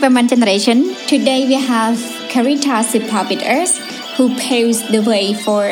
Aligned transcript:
Women 0.00 0.28
Generation. 0.28 0.94
Today 1.06 1.46
we 1.46 1.54
have 1.54 1.96
Karita 2.30 2.82
Sipa 2.82 3.24
who 4.16 4.34
paves 4.36 4.86
the 4.90 5.02
way 5.02 5.34
for 5.34 5.66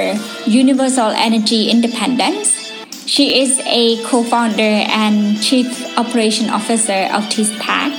universal 0.46 1.10
energy 1.10 1.70
independence. 1.70 2.72
She 3.06 3.40
is 3.40 3.60
a 3.64 4.02
co-founder 4.04 4.62
and 4.90 5.40
chief 5.40 5.66
operation 5.96 6.50
officer 6.50 7.08
of 7.12 7.24
Tespack, 7.30 7.92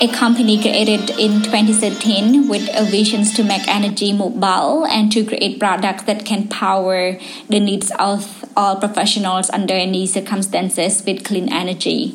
a 0.00 0.08
company 0.12 0.60
created 0.60 1.10
in 1.18 1.42
2013 1.42 2.48
with 2.48 2.68
a 2.74 2.84
vision 2.84 3.24
to 3.24 3.42
make 3.42 3.66
energy 3.66 4.12
mobile 4.12 4.86
and 4.86 5.10
to 5.12 5.24
create 5.24 5.58
products 5.58 6.04
that 6.04 6.24
can 6.24 6.48
power 6.48 7.18
the 7.48 7.60
needs 7.60 7.90
of 7.98 8.44
all 8.56 8.76
professionals 8.76 9.50
under 9.50 9.74
any 9.74 10.06
circumstances 10.06 11.02
with 11.04 11.24
clean 11.24 11.52
energy. 11.52 12.14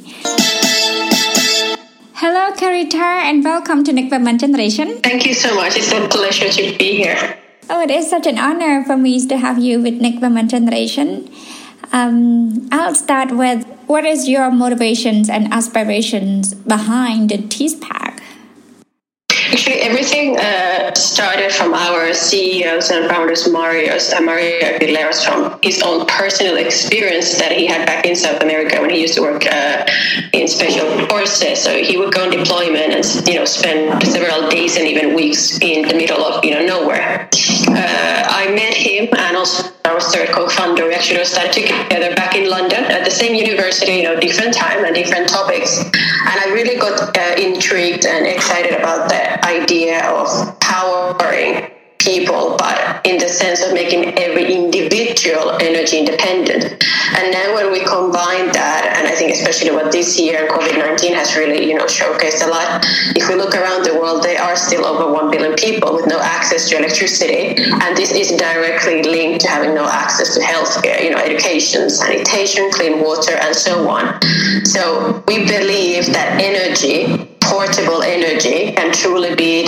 Hello, 2.21 2.53
Karita, 2.53 3.23
and 3.25 3.43
welcome 3.43 3.83
to 3.83 3.91
Women 3.93 4.37
Generation. 4.37 4.99
Thank 5.01 5.25
you 5.25 5.33
so 5.33 5.55
much. 5.55 5.75
It's 5.75 5.91
a 5.91 6.07
pleasure 6.07 6.49
to 6.49 6.77
be 6.77 6.95
here. 6.97 7.35
Oh, 7.67 7.81
it 7.81 7.89
is 7.89 8.07
such 8.07 8.27
an 8.27 8.37
honor 8.37 8.83
for 8.85 8.95
me 8.95 9.25
to 9.25 9.37
have 9.37 9.57
you 9.57 9.81
with 9.81 9.99
Women 9.99 10.47
Generation. 10.47 11.33
Um, 11.91 12.69
I'll 12.71 12.93
start 12.93 13.31
with 13.31 13.65
what 13.87 14.05
is 14.05 14.29
your 14.29 14.51
motivations 14.51 15.29
and 15.29 15.51
aspirations 15.51 16.53
behind 16.53 17.31
the 17.31 17.39
Tespack? 17.39 18.10
Actually, 19.51 19.81
everything 19.81 20.37
uh, 20.39 20.93
started 20.93 21.51
from 21.51 21.73
our 21.73 22.13
CEOs 22.13 22.89
and 22.89 23.09
founders, 23.09 23.51
Mario's, 23.51 24.13
uh, 24.13 24.21
Mario 24.21 24.57
Aguileras, 24.61 25.25
from 25.25 25.59
his 25.61 25.81
own 25.81 26.05
personal 26.07 26.55
experience 26.55 27.37
that 27.37 27.51
he 27.51 27.67
had 27.67 27.85
back 27.85 28.05
in 28.05 28.15
South 28.15 28.41
America 28.41 28.79
when 28.79 28.89
he 28.89 29.01
used 29.01 29.15
to 29.15 29.21
work 29.21 29.45
uh, 29.45 29.85
in 30.31 30.47
special 30.47 31.05
forces. 31.07 31.61
So 31.61 31.83
he 31.83 31.97
would 31.97 32.13
go 32.13 32.23
on 32.23 32.29
deployment 32.31 32.93
and 32.93 33.27
you 33.27 33.35
know 33.35 33.43
spend 33.43 34.01
several 34.07 34.49
days 34.49 34.77
and 34.77 34.87
even 34.87 35.15
weeks 35.15 35.59
in 35.59 35.85
the 35.85 35.95
middle 35.95 36.23
of 36.23 36.45
you 36.45 36.51
know 36.51 36.65
nowhere. 36.65 37.27
Also 39.41 39.73
our 39.85 39.99
third 39.99 40.29
co-founder. 40.29 40.85
We 40.85 40.93
actually 40.93 41.25
started 41.25 41.53
together 41.53 42.13
back 42.15 42.35
in 42.35 42.47
London 42.47 42.83
at 42.85 43.03
the 43.03 43.09
same 43.09 43.33
university, 43.33 43.93
you 43.93 44.03
know, 44.03 44.19
different 44.19 44.53
time 44.53 44.85
and 44.85 44.93
different 44.93 45.27
topics. 45.27 45.79
And 45.79 46.37
I 46.45 46.51
really 46.53 46.77
got 46.77 47.17
uh, 47.17 47.41
intrigued 47.41 48.05
and 48.05 48.27
excited 48.27 48.73
about 48.79 49.09
the 49.09 49.43
idea 49.43 50.05
of 50.05 50.59
powering 50.59 51.71
people, 52.01 52.55
but 52.57 53.05
in 53.05 53.17
the 53.17 53.29
sense 53.29 53.61
of 53.63 53.73
making 53.73 54.17
every 54.17 54.53
individual 54.53 55.51
energy 55.61 55.99
independent. 55.99 56.65
And 57.15 57.31
now 57.31 57.53
when 57.53 57.71
we 57.71 57.85
combine 57.85 58.51
that, 58.51 58.97
and 58.97 59.07
I 59.07 59.15
think 59.15 59.31
especially 59.31 59.71
what 59.71 59.91
this 59.91 60.19
year 60.19 60.47
COVID-19 60.47 61.13
has 61.13 61.35
really, 61.35 61.69
you 61.69 61.77
know, 61.77 61.85
showcased 61.85 62.45
a 62.45 62.49
lot, 62.49 62.83
if 63.15 63.29
we 63.29 63.35
look 63.35 63.53
around 63.53 63.85
the 63.85 63.93
world, 63.93 64.23
there 64.23 64.41
are 64.41 64.55
still 64.55 64.85
over 64.85 65.11
1 65.13 65.31
billion 65.31 65.55
people 65.55 65.93
with 65.93 66.07
no 66.07 66.19
access 66.19 66.69
to 66.69 66.77
electricity. 66.77 67.55
And 67.57 67.95
this 67.95 68.11
is 68.11 68.31
directly 68.37 69.03
linked 69.03 69.41
to 69.41 69.49
having 69.49 69.75
no 69.75 69.87
access 69.87 70.33
to 70.35 70.41
healthcare, 70.41 71.03
you 71.03 71.11
know, 71.11 71.17
education, 71.17 71.89
sanitation, 71.89 72.71
clean 72.71 73.03
water, 73.03 73.35
and 73.35 73.55
so 73.55 73.87
on. 73.89 74.19
So 74.65 75.23
we 75.27 75.45
believe 75.45 76.07
that 76.13 76.41
energy 76.41 77.27
portable 77.41 78.01
energy 78.01 78.71
can 78.71 78.93
truly 78.93 79.35
be 79.35 79.67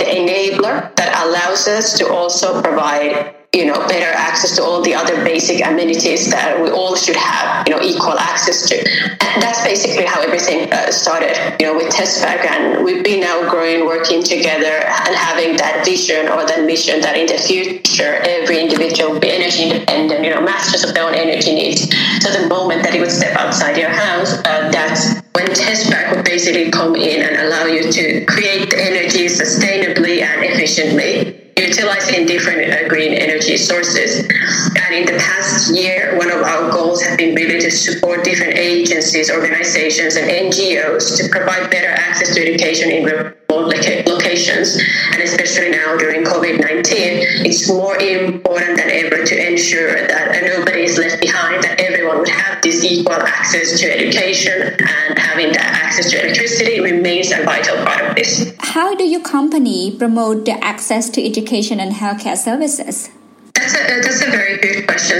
that 0.64 1.24
allows 1.24 1.68
us 1.68 1.98
to 1.98 2.08
also 2.08 2.60
provide 2.62 3.43
you 3.54 3.64
know 3.64 3.86
better 3.86 4.10
access 4.10 4.56
to 4.56 4.62
all 4.62 4.82
the 4.82 4.94
other 4.94 5.22
basic 5.24 5.64
amenities 5.64 6.28
that 6.30 6.60
we 6.60 6.68
all 6.70 6.96
should 6.96 7.14
have 7.14 7.66
you 7.66 7.72
know 7.72 7.80
equal 7.80 8.18
access 8.18 8.68
to. 8.68 8.76
And 8.76 9.42
that's 9.42 9.62
basically 9.62 10.04
how 10.04 10.20
everything 10.20 10.72
uh, 10.72 10.90
started 10.90 11.38
you 11.60 11.66
know 11.66 11.76
with 11.76 11.94
Tespack 11.94 12.44
and 12.44 12.84
we've 12.84 13.04
been 13.04 13.20
now 13.20 13.48
growing 13.48 13.86
working 13.86 14.22
together 14.24 14.82
and 14.82 15.14
having 15.14 15.56
that 15.58 15.84
vision 15.84 16.28
or 16.28 16.44
that 16.44 16.64
mission 16.66 17.00
that 17.00 17.16
in 17.16 17.26
the 17.26 17.38
future 17.38 18.18
every 18.26 18.58
individual 18.60 19.12
will 19.12 19.20
be 19.20 19.30
energy 19.30 19.70
independent 19.70 20.24
you 20.24 20.34
know 20.34 20.40
masters 20.40 20.82
of 20.82 20.92
their 20.92 21.06
own 21.06 21.14
energy 21.14 21.54
needs. 21.54 21.88
So 22.22 22.32
the 22.34 22.48
moment 22.48 22.82
that 22.82 22.92
you 22.92 23.00
would 23.00 23.12
step 23.12 23.36
outside 23.38 23.76
your 23.76 23.90
house 23.90 24.34
uh, 24.44 24.68
that's 24.74 25.22
when 25.34 25.46
Tespack 25.46 26.16
would 26.16 26.24
basically 26.24 26.70
come 26.70 26.96
in 26.96 27.22
and 27.22 27.36
allow 27.46 27.66
you 27.66 27.90
to 27.90 28.24
create 28.26 28.70
the 28.70 28.82
energy 28.82 29.26
sustainably 29.26 30.22
and 30.22 30.42
efficiently 30.42 31.43
utilizing 31.64 32.26
different 32.26 32.72
uh, 32.72 32.88
green 32.88 33.14
energy 33.14 33.56
sources. 33.56 34.20
And 34.20 34.94
in 34.94 35.06
the 35.06 35.18
past 35.18 35.74
year, 35.74 36.16
one 36.16 36.30
of 36.30 36.42
our 36.42 36.70
goals 36.70 37.02
has 37.02 37.16
been 37.16 37.34
really 37.34 37.60
to 37.60 37.70
support 37.70 38.24
different 38.24 38.56
agencies, 38.56 39.30
organizations, 39.30 40.16
and 40.16 40.30
NGOs 40.30 41.16
to 41.16 41.28
provide 41.28 41.70
better 41.70 41.88
access 41.88 42.34
to 42.34 42.40
education 42.40 42.90
in 42.90 43.34
remote 43.60 44.06
locations. 44.06 44.76
And 45.12 45.22
especially 45.22 45.70
now 45.70 45.96
during 45.96 46.24
COVID 46.24 46.60
19, 46.60 47.46
it's 47.46 47.68
more 47.68 47.96
important 47.96 48.78
than 48.78 48.90
ever 48.90 49.24
to 49.24 49.50
ensure 49.50 50.06
that 50.06 50.42
nobody 50.42 50.84
is 50.84 50.98
left 50.98 51.20
behind, 51.20 51.62
that 51.64 51.80
everyone 51.80 52.18
would 52.18 52.28
have 52.28 52.62
this 52.62 52.84
equal 52.84 53.14
access 53.14 53.80
to 53.80 53.86
education 53.86 54.62
and 54.62 55.18
having 55.18 55.52
that 55.52 55.80
access 55.84 56.10
to 56.10 56.22
electricity 56.22 56.80
remains 56.80 57.32
a 57.32 57.42
vital 57.44 57.76
part 57.84 58.04
of 58.04 58.16
this. 58.16 58.54
How 58.58 58.94
do 58.94 59.04
your 59.04 59.22
company 59.22 59.96
promote 59.96 60.44
the 60.44 60.52
access 60.64 61.08
to 61.10 61.24
education 61.24 61.80
and 61.80 61.92
healthcare 61.92 62.36
services? 62.36 63.10
That's 63.54 63.74
a, 63.74 64.00
that's 64.02 64.22
a 64.22 64.30
very 64.30 64.58
good 64.58 64.86
question. 64.86 65.18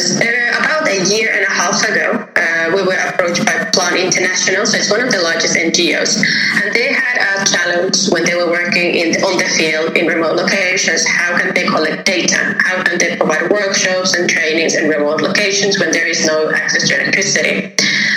International, 3.97 4.67
so 4.67 4.77
it's 4.77 4.91
one 4.91 5.01
of 5.01 5.11
the 5.11 5.21
largest 5.21 5.57
NGOs, 5.57 6.23
and 6.63 6.75
they 6.75 6.93
had 6.93 7.17
a 7.19 7.45
challenge 7.47 8.09
when 8.11 8.25
they 8.25 8.35
were 8.35 8.51
working 8.51 8.95
in 8.95 9.15
on 9.23 9.39
the 9.39 9.45
field 9.45 9.97
in 9.97 10.07
remote 10.07 10.37
locations. 10.37 11.07
How 11.07 11.39
can 11.39 11.55
they 11.55 11.65
collect 11.65 12.05
data? 12.05 12.57
How 12.61 12.83
can 12.83 12.99
they 12.99 13.17
provide 13.17 13.51
workshops 13.51 14.15
and 14.15 14.29
trainings 14.29 14.75
in 14.75 14.89
remote 14.89 15.21
locations 15.21 15.79
when 15.79 15.93
there 15.93 16.07
is 16.07 16.27
no 16.27 16.51
access 16.51 16.89
to 16.89 17.01
electricity? 17.01 17.73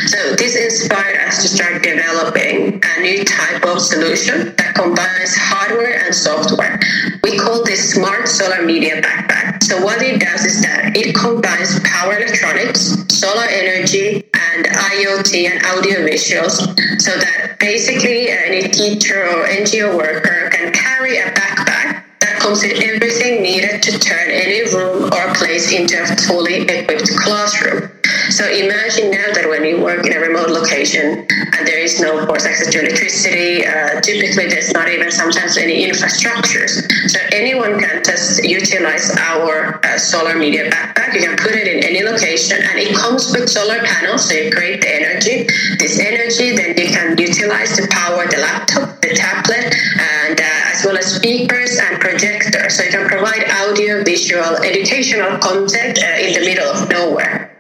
So 0.08 0.36
this 0.36 0.56
inspired 0.56 1.28
us 1.28 1.42
to 1.42 1.50
start 1.50 1.84
developing 1.84 2.82
a 2.82 3.02
new 3.02 3.26
type 3.26 3.66
of 3.66 3.82
solution 3.82 4.56
that 4.56 4.74
combines 4.74 5.36
hardware 5.36 6.00
and 6.06 6.16
software. 6.16 6.80
We 7.24 7.38
call 7.38 7.66
this 7.66 7.92
Smart 7.94 8.26
Solar 8.30 8.64
Media 8.64 9.02
Backpack. 9.02 9.64
So 9.64 9.84
what 9.84 10.02
it 10.02 10.22
does 10.22 10.46
is 10.46 10.62
that 10.62 10.96
it 10.96 11.14
combines 11.14 11.82
power 11.82 12.16
electronics, 12.16 12.96
solar 13.10 13.48
energy, 13.52 14.24
and 14.34 14.66
IoT 14.66 15.52
and 15.52 15.66
audio 15.76 16.08
visuals 16.08 16.56
so 17.02 17.12
that 17.12 17.58
basically 17.60 18.30
any 18.30 18.70
teacher 18.70 19.28
or 19.28 19.46
NGO 19.46 19.98
worker 19.98 20.50
can 20.54 20.72
carry 20.72 21.18
a 21.18 21.26
backpack 21.36 22.06
that 22.22 22.40
comes 22.40 22.64
with 22.64 22.82
everything 22.82 23.42
needed 23.44 23.84
to 23.84 24.00
turn 24.00 24.30
any 24.32 24.64
room 24.74 25.12
or 25.12 25.36
place 25.36 25.74
into 25.74 26.02
a 26.02 26.06
fully 26.28 26.62
equipped 26.62 27.12
classroom. 27.18 27.92
So 28.38 28.46
imagine 28.46 29.10
now 29.10 29.34
that 29.34 29.50
when 29.50 29.66
you 29.66 29.82
work 29.82 30.06
in 30.06 30.14
a 30.14 30.20
remote 30.20 30.54
location 30.54 31.26
and 31.26 31.66
there 31.66 31.82
is 31.82 32.00
no 32.00 32.24
force 32.28 32.46
access 32.46 32.70
to 32.70 32.86
electricity, 32.86 33.66
uh, 33.66 34.00
typically 34.02 34.46
there's 34.46 34.72
not 34.78 34.88
even 34.90 35.10
sometimes 35.10 35.58
any 35.58 35.90
infrastructures. 35.90 36.86
So 37.10 37.18
anyone 37.34 37.82
can 37.82 38.04
just 38.06 38.46
utilize 38.46 39.10
our 39.18 39.82
uh, 39.84 39.98
solar 39.98 40.38
media 40.38 40.70
backpack. 40.70 41.16
You 41.18 41.22
can 41.26 41.36
put 41.36 41.58
it 41.58 41.66
in 41.66 41.82
any 41.84 42.06
location 42.06 42.62
and 42.62 42.78
it 42.78 42.94
comes 42.94 43.34
with 43.34 43.50
solar 43.50 43.82
panels, 43.82 44.30
so 44.30 44.36
you 44.36 44.52
create 44.52 44.82
the 44.82 44.94
energy. 44.94 45.50
This 45.82 45.98
energy 45.98 46.54
then 46.54 46.78
you 46.78 46.94
can 46.94 47.18
utilize 47.18 47.76
to 47.78 47.90
power 47.90 48.30
the 48.30 48.38
laptop, 48.38 49.02
the 49.02 49.18
tablet, 49.18 49.74
and 49.98 50.40
uh, 50.40 50.74
as 50.78 50.86
well 50.86 50.96
as 50.96 51.10
speakers 51.10 51.82
and 51.82 52.00
projectors. 52.00 52.78
So 52.78 52.84
you 52.84 52.92
can 52.92 53.10
provide 53.10 53.50
audio, 53.50 54.04
visual, 54.04 54.62
educational 54.62 55.40
content 55.40 55.98
uh, 55.98 56.22
in 56.22 56.38
the 56.38 56.46
middle 56.46 56.70
of 56.70 56.88
nowhere. 56.88 57.57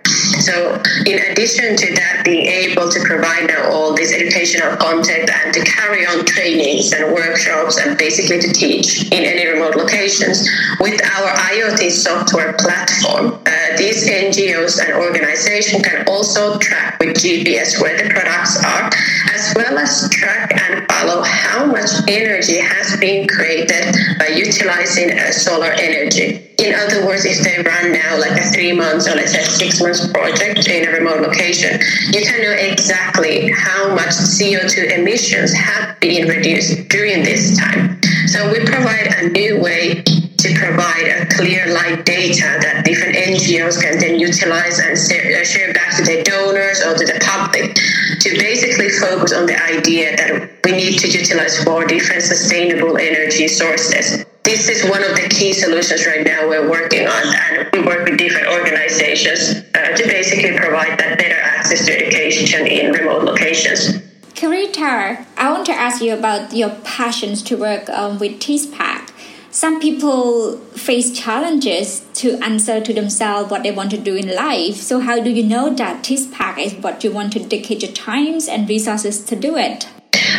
So, 0.47 0.81
in 1.05 1.19
addition 1.29 1.75
to 1.75 1.93
that, 1.95 2.21
being 2.23 2.47
able 2.47 2.89
to 2.89 2.99
provide 3.03 3.47
now 3.47 3.69
all 3.69 3.93
this 3.93 4.13
educational 4.13 4.77
content 4.77 5.29
and 5.29 5.53
to 5.53 5.59
carry 5.65 6.05
on 6.07 6.23
trainings 6.23 6.93
and 6.93 7.13
workshops 7.13 7.77
and 7.77 7.97
basically 7.97 8.39
to 8.39 8.53
teach 8.53 9.11
in 9.11 9.25
any 9.25 9.45
remote 9.45 9.75
locations 9.75 10.47
with 10.79 11.03
our 11.03 11.29
IoT 11.51 11.91
software 11.91 12.53
platform, 12.53 13.33
uh, 13.45 13.77
these 13.77 14.07
NGOs 14.07 14.79
and 14.79 14.93
organizations 14.93 15.83
can 15.83 16.07
also 16.07 16.57
track 16.59 16.97
with 17.01 17.17
GPS 17.17 17.81
where 17.81 18.01
the 18.01 18.09
products 18.09 18.63
are, 18.63 18.89
as 19.35 19.53
well 19.53 19.77
as 19.77 20.09
track 20.11 20.53
and 20.55 20.89
follow 20.89 21.23
how 21.23 21.65
much 21.65 21.91
energy 22.07 22.57
has 22.57 22.97
been 23.01 23.27
created 23.27 23.93
by 24.17 24.27
utilizing 24.27 25.11
uh, 25.11 25.29
solar 25.29 25.73
energy. 25.73 26.46
In 26.57 26.73
other 26.73 27.05
words, 27.05 27.23
if 27.23 27.43
they 27.43 27.61
run 27.61 27.91
now 27.91 28.17
like 28.19 28.31
a 28.31 28.43
three 28.49 28.73
months 28.73 29.07
or 29.07 29.13
let's 29.15 29.31
say 29.31 29.43
six 29.43 29.79
months 29.79 30.11
project 30.11 30.67
in 30.67 30.87
a 30.87 30.91
remote 30.91 31.21
location, 31.21 31.79
you 32.11 32.25
can 32.25 32.41
know 32.41 32.51
exactly 32.51 33.51
how 33.51 33.93
much 33.93 34.09
CO2 34.09 34.97
emissions 34.97 35.53
have 35.53 35.99
been 35.99 36.27
reduced 36.27 36.89
during 36.89 37.23
this 37.23 37.57
time. 37.59 38.01
So 38.25 38.51
we 38.51 38.65
provide 38.65 39.05
a 39.19 39.29
new 39.29 39.61
way 39.61 40.01
to 40.01 40.53
provide 40.55 41.05
a 41.05 41.27
clear 41.27 41.71
light 41.73 42.05
data 42.05 42.57
that 42.61 42.83
different 42.83 43.15
NGOs 43.15 43.79
can 43.79 43.99
then 43.99 44.19
utilize 44.19 44.79
and 44.79 44.97
uh, 44.97 45.43
share 45.45 45.73
back 45.73 45.95
to 45.97 46.03
their 46.03 46.23
donors 46.23 46.81
or 46.81 46.95
to 46.95 47.05
the 47.05 47.19
public 47.21 47.75
to 48.21 48.29
basically 48.37 48.89
focus 48.89 49.31
on 49.31 49.45
the 49.45 49.61
idea 49.63 50.15
that 50.17 50.49
we 50.63 50.71
need 50.71 50.97
to 50.97 51.07
utilize 51.07 51.63
four 51.63 51.85
different 51.85 52.23
sustainable 52.23 52.97
energy 52.97 53.47
sources 53.47 54.25
this 54.47 54.69
is 54.69 54.89
one 54.89 55.03
of 55.03 55.13
the 55.13 55.27
key 55.27 55.51
solutions 55.51 56.07
right 56.07 56.25
now 56.25 56.47
we're 56.47 56.69
working 56.69 57.05
on 57.05 57.23
and 57.51 57.69
we 57.73 57.81
work 57.81 58.07
with 58.07 58.17
different 58.17 58.47
organizations 58.47 59.61
uh, 59.75 59.93
to 59.93 60.03
basically 60.07 60.57
provide 60.57 60.97
that 60.97 61.17
better 61.17 61.35
access 61.35 61.85
to 61.85 61.91
education 61.91 62.65
in 62.65 62.93
remote 62.93 63.23
locations 63.23 64.01
Karita, 64.35 65.25
I 65.35 65.51
want 65.51 65.65
to 65.65 65.73
ask 65.73 65.99
you 65.99 66.13
about 66.13 66.53
your 66.53 66.69
passions 66.83 67.41
to 67.41 67.57
work 67.57 67.89
um, 67.89 68.19
with 68.19 68.39
Tespack. 68.39 69.09
Some 69.49 69.81
people 69.81 70.57
face 70.75 71.17
challenges 71.17 72.05
to 72.21 72.37
answer 72.43 72.79
to 72.79 72.93
themselves 72.93 73.49
what 73.49 73.63
they 73.63 73.71
want 73.71 73.89
to 73.91 73.97
do 73.97 74.15
in 74.15 74.35
life. 74.35 74.75
So, 74.75 74.99
how 74.99 75.19
do 75.19 75.31
you 75.31 75.41
know 75.41 75.73
that 75.73 76.03
Tespack 76.03 76.59
is 76.59 76.75
what 76.75 77.03
you 77.03 77.11
want 77.11 77.33
to 77.33 77.39
dedicate 77.39 77.81
your 77.81 77.91
times 77.93 78.47
and 78.47 78.69
resources 78.69 79.25
to 79.25 79.35
do 79.35 79.57
it? 79.57 79.87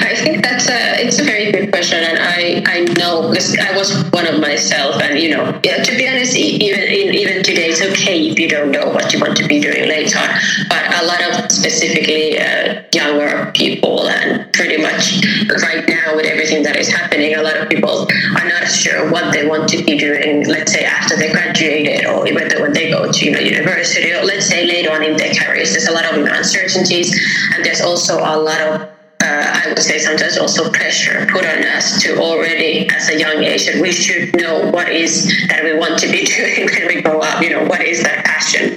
I 0.00 0.14
think 0.14 0.42
that's 0.42 0.68
a 0.68 1.04
it's 1.04 1.18
a 1.18 1.24
very 1.24 1.50
good 1.50 1.70
question, 1.70 1.98
and 1.98 2.18
I 2.18 2.62
I 2.66 2.80
know 2.98 3.30
because 3.30 3.56
I 3.58 3.76
was 3.76 3.92
one 4.10 4.26
of 4.26 4.40
myself, 4.40 5.00
and 5.02 5.18
you 5.18 5.30
know, 5.30 5.58
yeah, 5.64 5.82
to 5.82 5.96
be 5.96 6.06
honest, 6.08 6.36
even 6.36 6.80
even 7.14 7.42
today, 7.42 7.68
it's 7.68 7.82
okay 7.82 8.28
if 8.28 8.38
you 8.38 8.48
don't 8.48 8.70
know 8.70 8.86
what 8.90 9.12
you 9.12 9.20
want 9.20 9.36
to 9.38 9.46
be 9.46 9.60
doing 9.60 9.88
later. 9.88 10.20
But 10.68 10.86
a 11.02 11.04
lot 11.04 11.20
of 11.22 11.50
specifically 11.50 12.38
uh, 12.38 12.82
younger 12.94 13.50
people, 13.54 14.08
and 14.08 14.52
pretty 14.52 14.80
much 14.80 15.20
right 15.62 15.86
now 15.88 16.16
with 16.16 16.26
everything 16.26 16.62
that 16.62 16.76
is 16.76 16.88
happening, 16.88 17.34
a 17.34 17.42
lot 17.42 17.56
of 17.56 17.68
people 17.68 18.06
are 18.36 18.48
not 18.48 18.68
sure 18.68 19.10
what 19.10 19.32
they 19.32 19.46
want 19.46 19.68
to 19.70 19.82
be 19.84 19.98
doing. 19.98 20.46
Let's 20.46 20.72
say 20.72 20.84
after 20.84 21.16
they 21.16 21.30
graduated, 21.30 22.06
or 22.06 22.26
even 22.28 22.48
when 22.60 22.72
they 22.72 22.90
go 22.90 23.10
to 23.10 23.24
you 23.24 23.32
know 23.32 23.40
university, 23.40 24.12
or 24.12 24.24
let's 24.24 24.46
say 24.46 24.66
later 24.66 24.92
on 24.92 25.02
in 25.02 25.16
their 25.16 25.34
careers, 25.34 25.72
there's 25.72 25.88
a 25.88 25.92
lot 25.92 26.04
of 26.06 26.22
uncertainties, 26.22 27.12
and 27.54 27.64
there's 27.64 27.80
also 27.80 28.18
a 28.18 28.36
lot 28.38 28.60
of 28.60 28.97
I 29.28 29.68
would 29.68 29.78
say 29.78 29.98
sometimes 29.98 30.38
also 30.38 30.70
pressure 30.70 31.26
put 31.30 31.44
on 31.44 31.64
us 31.64 32.02
to 32.02 32.18
already 32.18 32.88
as 32.90 33.08
a 33.08 33.18
young 33.18 33.42
age 33.44 33.66
that 33.66 33.80
we 33.80 33.92
should 33.92 34.34
know 34.36 34.70
what 34.70 34.88
is 34.88 35.26
that 35.48 35.64
we 35.64 35.76
want 35.76 35.98
to 36.00 36.10
be 36.10 36.24
doing 36.36 36.66
when 36.66 36.86
we 36.86 37.02
grow 37.02 37.20
up. 37.20 37.42
You 37.42 37.50
know, 37.50 37.64
what 37.64 37.82
is 37.82 38.02
that 38.02 38.24
passion? 38.24 38.74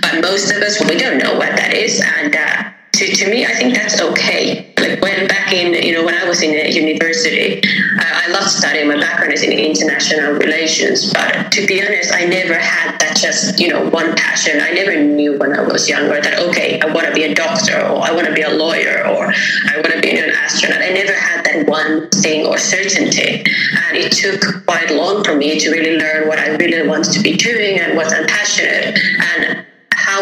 But 0.00 0.20
most 0.22 0.50
of 0.52 0.62
us, 0.62 0.80
we 0.88 0.96
don't 0.98 1.18
know 1.18 1.34
what 1.34 1.56
that 1.56 1.74
is, 1.74 2.00
and 2.00 2.34
uh, 2.34 2.70
to, 2.96 3.14
to 3.14 3.30
me, 3.30 3.44
I 3.44 3.52
think 3.52 3.74
that's 3.74 4.00
okay. 4.00 4.72
Like 4.78 5.02
when 5.02 5.28
back 5.28 5.52
in, 5.52 5.74
you 5.84 5.92
know, 5.92 6.04
when 6.04 6.14
I 6.14 6.24
was 6.24 6.42
in 6.42 6.52
university, 6.72 7.58
uh, 7.58 8.02
I 8.02 8.28
loved 8.30 8.48
studying. 8.48 8.88
My 8.88 8.98
background 8.98 9.32
is 9.32 9.42
in 9.42 9.52
international 9.52 10.32
relations, 10.32 11.12
but 11.12 11.52
to 11.52 11.66
be 11.66 11.84
honest, 11.84 12.14
I 12.14 12.24
never 12.24 12.54
had 12.54 12.98
that 13.00 13.16
just, 13.16 13.60
you 13.60 13.68
know, 13.68 13.88
one 13.90 14.16
passion. 14.16 14.60
I 14.62 14.70
never 14.70 14.96
knew 14.96 15.38
when 15.38 15.52
I 15.52 15.62
was 15.62 15.88
younger 15.88 16.20
that, 16.20 16.38
okay, 16.48 16.80
I 16.80 16.86
want 16.86 17.06
to 17.06 17.12
be 17.12 17.24
a 17.24 17.34
doctor 17.34 17.76
or 17.76 18.02
I 18.02 18.12
want 18.12 18.26
to 18.28 18.32
be 18.32 18.42
a 18.42 18.50
lawyer 18.50 19.06
or 19.06 19.26
I 19.26 19.76
want 19.76 19.92
to 19.92 20.00
be 20.00 20.10
an 20.10 20.30
astronaut. 20.30 20.80
I 20.80 20.90
never 20.90 21.12
had 21.12 21.44
that 21.44 21.68
one 21.68 22.08
thing 22.10 22.46
or 22.46 22.56
certainty. 22.56 23.44
And 23.88 23.96
it 23.96 24.12
took 24.12 24.64
quite 24.64 24.90
long 24.90 25.22
for 25.22 25.34
me 25.34 25.58
to 25.58 25.70
really 25.70 25.98
learn 25.98 26.28
what 26.28 26.38
I 26.38 26.48
really 26.56 26.88
want 26.88 27.12
to 27.12 27.20
be 27.20 27.36
doing 27.36 27.78
and 27.78 27.96
what 27.96 28.12
I'm 28.12 28.26
passionate. 28.26 28.98
And 29.20 29.65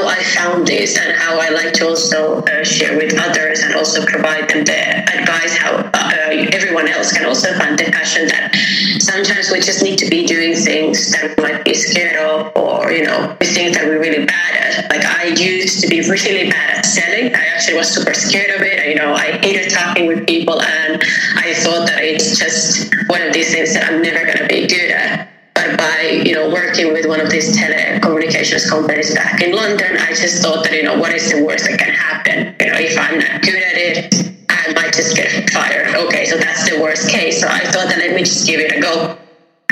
I 0.09 0.23
found 0.23 0.67
this 0.67 0.99
and 0.99 1.17
how 1.17 1.39
I 1.41 1.49
like 1.51 1.73
to 1.75 1.89
also 1.89 2.43
uh, 2.43 2.65
share 2.65 2.97
with 2.97 3.15
others 3.19 3.61
and 3.61 3.75
also 3.75 4.05
provide 4.05 4.49
them 4.49 4.65
the 4.65 4.79
advice 5.21 5.57
how 5.57 5.77
uh, 5.77 6.49
everyone 6.53 6.89
else 6.89 7.13
can 7.13 7.27
also 7.27 7.53
find 7.59 7.79
the 7.79 7.91
passion 7.91 8.29
that 8.29 8.55
sometimes 8.99 9.51
we 9.51 9.61
just 9.61 9.83
need 9.83 9.99
to 9.99 10.09
be 10.09 10.27
doing 10.27 10.55
things 10.55 11.13
that 11.13 11.37
we 11.37 11.43
might 11.43 11.65
be 11.65 11.75
scared 11.75 12.17
of 12.17 12.53
or 12.57 12.93
you 12.93 13.05
know 13.05 13.37
think 13.41 13.75
that 13.75 13.85
we're 13.87 14.01
really 14.01 14.25
bad 14.25 14.55
at. 14.57 14.91
Like 14.91 15.05
I 15.05 15.27
used 15.27 15.81
to 15.83 15.89
be 15.89 16.01
really 16.01 16.51
bad 16.51 16.79
at 16.79 16.87
selling. 16.87 17.35
I 17.35 17.45
actually 17.55 17.77
was 17.77 17.93
super 17.93 18.15
scared 18.15 18.51
of 18.57 18.63
it. 18.63 18.89
You 18.89 18.97
know 18.97 19.13
I 19.15 19.39
hated 19.39 19.71
talking 19.71 20.07
with 20.07 20.27
people 20.27 20.61
and 20.61 21.03
I 21.37 21.55
thought 21.55 21.89
that 21.89 22.03
it's 22.03 22.39
just 22.39 22.93
one 23.09 23.23
of 23.23 23.33
these 23.33 23.53
things 23.53 23.75
that 23.75 23.91
I'm 23.91 24.03
never 24.03 24.25
going 24.25 24.39
to 24.39 24.47
be 24.47 24.67
good 24.67 24.91
at 24.91 25.34
but 25.55 25.79
by 25.79 26.23
you 26.25 26.35
know 26.35 26.51
working 26.51 26.93
with 26.93 27.07
one 27.07 27.21
of 27.21 27.31
these 27.31 27.57
telecommunications 27.57 28.69
companies 28.69 29.15
back 29.15 29.41
in 29.41 29.55
London, 29.55 29.97
I 29.99 30.09
just 30.09 30.43
thought 30.43 30.65
that 30.65 30.73
you 30.73 30.83
know 30.83 30.99
what 30.99 31.13
is 31.13 31.31
the 31.31 31.43
worst 31.45 31.65
that 31.67 31.79
can 31.79 31.95
happen? 31.95 32.55
You 32.61 32.73
know, 32.73 32.79
if 32.79 32.99
I'm 32.99 33.19
not 33.19 33.43
good 33.43 33.63
at 33.63 33.77
it, 33.77 34.15
I 34.49 34.73
might 34.75 34.93
just 34.93 35.17
get 35.17 35.51
fired. 35.51 35.95
Okay, 35.95 36.27
so 36.27 36.37
that's 36.37 36.69
the 36.69 36.81
worst 36.81 37.09
case. 37.09 37.41
So 37.41 37.49
I 37.49 37.61
thought 37.61 37.89
that 37.89 37.99
let 37.99 38.15
me 38.15 38.21
just 38.21 38.47
give 38.47 38.61
it 38.61 38.77
a 38.77 38.81
go. 38.81 39.19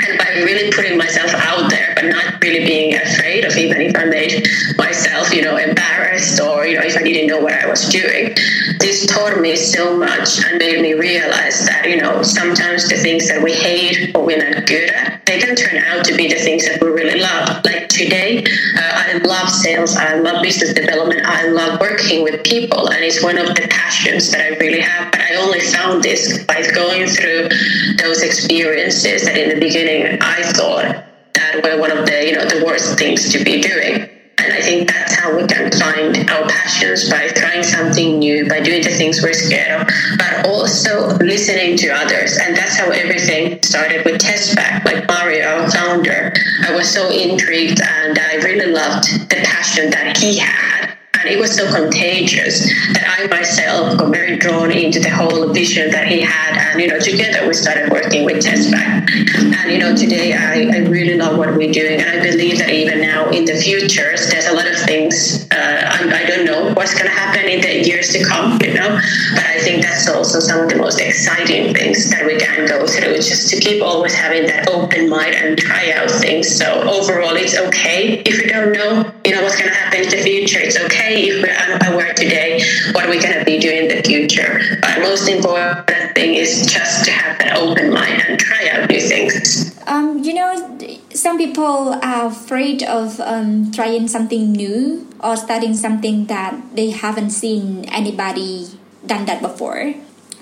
And 0.07 0.17
by 0.19 0.43
really 0.43 0.71
putting 0.71 0.97
myself 0.97 1.33
out 1.33 1.69
there, 1.69 1.93
but 1.95 2.05
not 2.05 2.41
really 2.41 2.65
being 2.65 2.95
afraid 2.95 3.45
of 3.45 3.55
even 3.55 3.81
if 3.81 3.95
I 3.95 4.05
made 4.05 4.47
myself, 4.77 5.33
you 5.33 5.41
know, 5.41 5.57
embarrassed 5.57 6.41
or, 6.41 6.65
you 6.65 6.77
know, 6.77 6.85
if 6.85 6.97
I 6.97 7.03
didn't 7.03 7.27
know 7.27 7.39
what 7.39 7.53
I 7.53 7.67
was 7.67 7.87
doing, 7.89 8.35
this 8.79 9.05
taught 9.05 9.39
me 9.39 9.55
so 9.55 9.95
much 9.97 10.43
and 10.43 10.57
made 10.57 10.81
me 10.81 10.93
realize 10.93 11.65
that, 11.67 11.87
you 11.87 12.01
know, 12.01 12.21
sometimes 12.21 12.89
the 12.89 12.97
things 12.97 13.27
that 13.29 13.41
we 13.41 13.53
hate 13.53 14.11
or 14.15 14.25
we're 14.25 14.37
not 14.37 14.65
good 14.67 14.89
at, 14.89 15.25
they 15.25 15.39
can 15.39 15.55
turn 15.55 15.77
out 15.77 16.03
to 16.05 16.15
be 16.15 16.27
the 16.27 16.35
things 16.35 16.65
that 16.67 16.81
we 16.81 16.89
really 16.89 17.19
love. 17.19 17.63
Like 17.63 17.87
today, 17.87 18.43
uh, 18.43 18.81
I 18.81 19.21
love 19.23 19.49
sales, 19.49 19.95
I 19.95 20.15
love 20.19 20.41
business 20.43 20.73
development, 20.73 21.21
I 21.25 21.47
love 21.47 21.79
working 21.79 22.23
with 22.23 22.43
people, 22.43 22.89
and 22.89 23.03
it's 23.03 23.23
one 23.23 23.37
of 23.37 23.47
the 23.47 23.67
passions 23.69 24.31
that 24.31 24.41
I 24.41 24.57
really 24.57 24.81
have. 24.81 25.11
But 25.11 25.21
I 25.21 25.35
only 25.35 25.61
found 25.61 26.03
this 26.03 26.43
by 26.43 26.61
going 26.73 27.07
through 27.07 27.49
those 27.97 28.21
experiences 28.21 29.23
that 29.25 29.37
in 29.37 29.49
the 29.49 29.59
beginning 29.59 29.92
I 30.01 30.43
thought 30.43 31.05
that 31.35 31.63
were 31.63 31.79
one 31.79 31.91
of 31.91 32.05
the 32.05 32.25
you 32.25 32.33
know 32.33 32.45
the 32.45 32.63
worst 32.65 32.97
things 32.97 33.31
to 33.31 33.43
be 33.43 33.61
doing. 33.61 34.09
And 34.39 34.51
I 34.51 34.61
think 34.61 34.89
that's 34.89 35.15
how 35.15 35.37
we 35.37 35.47
can 35.47 35.71
find 35.71 36.29
our 36.29 36.49
passions 36.49 37.09
by 37.09 37.29
trying 37.29 37.63
something 37.63 38.19
new, 38.19 38.45
by 38.49 38.59
doing 38.59 38.81
the 38.83 38.89
things 38.89 39.21
we're 39.23 39.31
scared 39.31 39.81
of, 39.81 39.87
but 40.17 40.45
also 40.45 41.15
listening 41.19 41.77
to 41.77 41.87
others. 41.89 42.37
And 42.37 42.57
that's 42.57 42.75
how 42.75 42.89
everything 42.89 43.61
started 43.63 44.03
with 44.03 44.19
Tespack, 44.19 44.83
like 44.83 45.07
Mario, 45.07 45.47
our 45.47 45.71
founder. 45.71 46.33
I 46.67 46.75
was 46.75 46.89
so 46.89 47.09
intrigued 47.09 47.79
and 47.81 48.19
I 48.19 48.35
really 48.43 48.69
loved 48.69 49.29
the 49.29 49.37
passion 49.45 49.91
that 49.91 50.17
he 50.17 50.37
had 50.37 50.82
it 51.25 51.39
was 51.39 51.55
so 51.55 51.69
contagious 51.73 52.67
that 52.93 53.19
I 53.19 53.27
myself 53.27 53.97
got 53.97 54.11
very 54.11 54.37
drawn 54.37 54.71
into 54.71 54.99
the 54.99 55.09
whole 55.09 55.51
vision 55.53 55.91
that 55.91 56.07
he 56.07 56.21
had. 56.21 56.57
And, 56.57 56.81
you 56.81 56.87
know, 56.87 56.99
together 56.99 57.47
we 57.47 57.53
started 57.53 57.91
working 57.91 58.25
with 58.25 58.43
Tespack. 58.43 59.09
And, 59.09 59.71
you 59.71 59.79
know, 59.79 59.95
today 59.95 60.33
I, 60.33 60.77
I 60.77 60.79
really 60.87 61.15
love 61.17 61.37
what 61.37 61.55
we're 61.55 61.71
doing. 61.71 61.99
And 62.01 62.09
I 62.09 62.23
believe 62.23 62.59
that 62.59 62.69
even 62.69 63.01
now 63.01 63.29
in 63.29 63.45
the 63.45 63.55
future, 63.55 64.13
there's 64.29 64.47
a 64.47 64.53
lot 64.53 64.69
of 64.69 64.77
things, 64.79 65.42
I, 65.63 66.23
I 66.23 66.25
don't 66.25 66.45
know 66.45 66.73
what's 66.73 66.93
going 66.93 67.05
to 67.05 67.11
happen 67.15 67.45
in 67.47 67.61
the 67.61 67.87
years 67.87 68.11
to 68.13 68.23
come, 68.23 68.59
you 68.61 68.73
know, 68.73 68.99
but 69.35 69.45
I 69.45 69.59
think 69.59 69.83
that's 69.83 70.09
also 70.09 70.39
some 70.39 70.63
of 70.63 70.69
the 70.69 70.75
most 70.75 70.99
exciting 70.99 71.73
things 71.73 72.09
that 72.11 72.25
we 72.25 72.37
can 72.37 72.67
go 72.67 72.85
through, 72.85 73.15
just 73.17 73.49
to 73.49 73.59
keep 73.59 73.81
always 73.81 74.13
having 74.13 74.45
that 74.47 74.69
open 74.69 75.09
mind 75.09 75.35
and 75.35 75.57
try 75.57 75.91
out 75.91 76.09
things. 76.09 76.55
So 76.55 76.81
overall, 76.89 77.35
it's 77.35 77.57
okay 77.57 78.21
if 78.25 78.41
you 78.41 78.49
don't 78.49 78.73
know, 78.73 79.11
you 79.25 79.33
know, 79.33 79.41
what's 79.43 79.57
going 79.57 79.69
to 79.69 79.75
happen 79.75 80.01
in 80.01 80.09
the 80.09 80.17
future. 80.17 80.59
It's 80.59 80.79
okay 80.79 81.23
if 81.29 81.41
we're 81.41 81.75
unaware 81.75 82.13
today 82.13 82.61
what 82.91 83.07
we're 83.07 83.21
going 83.21 83.39
to 83.39 83.45
be 83.45 83.59
doing 83.59 83.83
in 83.83 83.87
the 83.87 84.01
future. 84.03 84.59
But 84.81 84.99
most 84.99 85.27
important 85.27 86.15
thing 86.15 86.35
is 86.35 86.65
just 86.65 87.05
to 87.05 87.11
have 87.11 87.39
an 87.41 87.57
open 87.57 87.93
mind 87.93 88.23
and 88.27 88.39
try 88.39 88.69
out 88.69 88.89
new 88.89 88.99
things. 88.99 89.79
Um, 89.87 90.23
you 90.23 90.33
know, 90.33 90.77
some 91.13 91.37
people 91.37 91.93
are 91.93 92.27
afraid 92.27 92.83
of 92.83 93.19
um, 93.21 93.71
trying 93.71 94.07
something 94.07 94.51
new 94.51 95.07
or 95.23 95.37
starting 95.37 95.73
something 95.75 96.25
that 96.25 96.55
they 96.75 96.89
haven't 96.89 97.29
seen 97.29 97.85
anybody 97.89 98.67
done 99.05 99.25
that 99.25 99.41
before. 99.41 99.93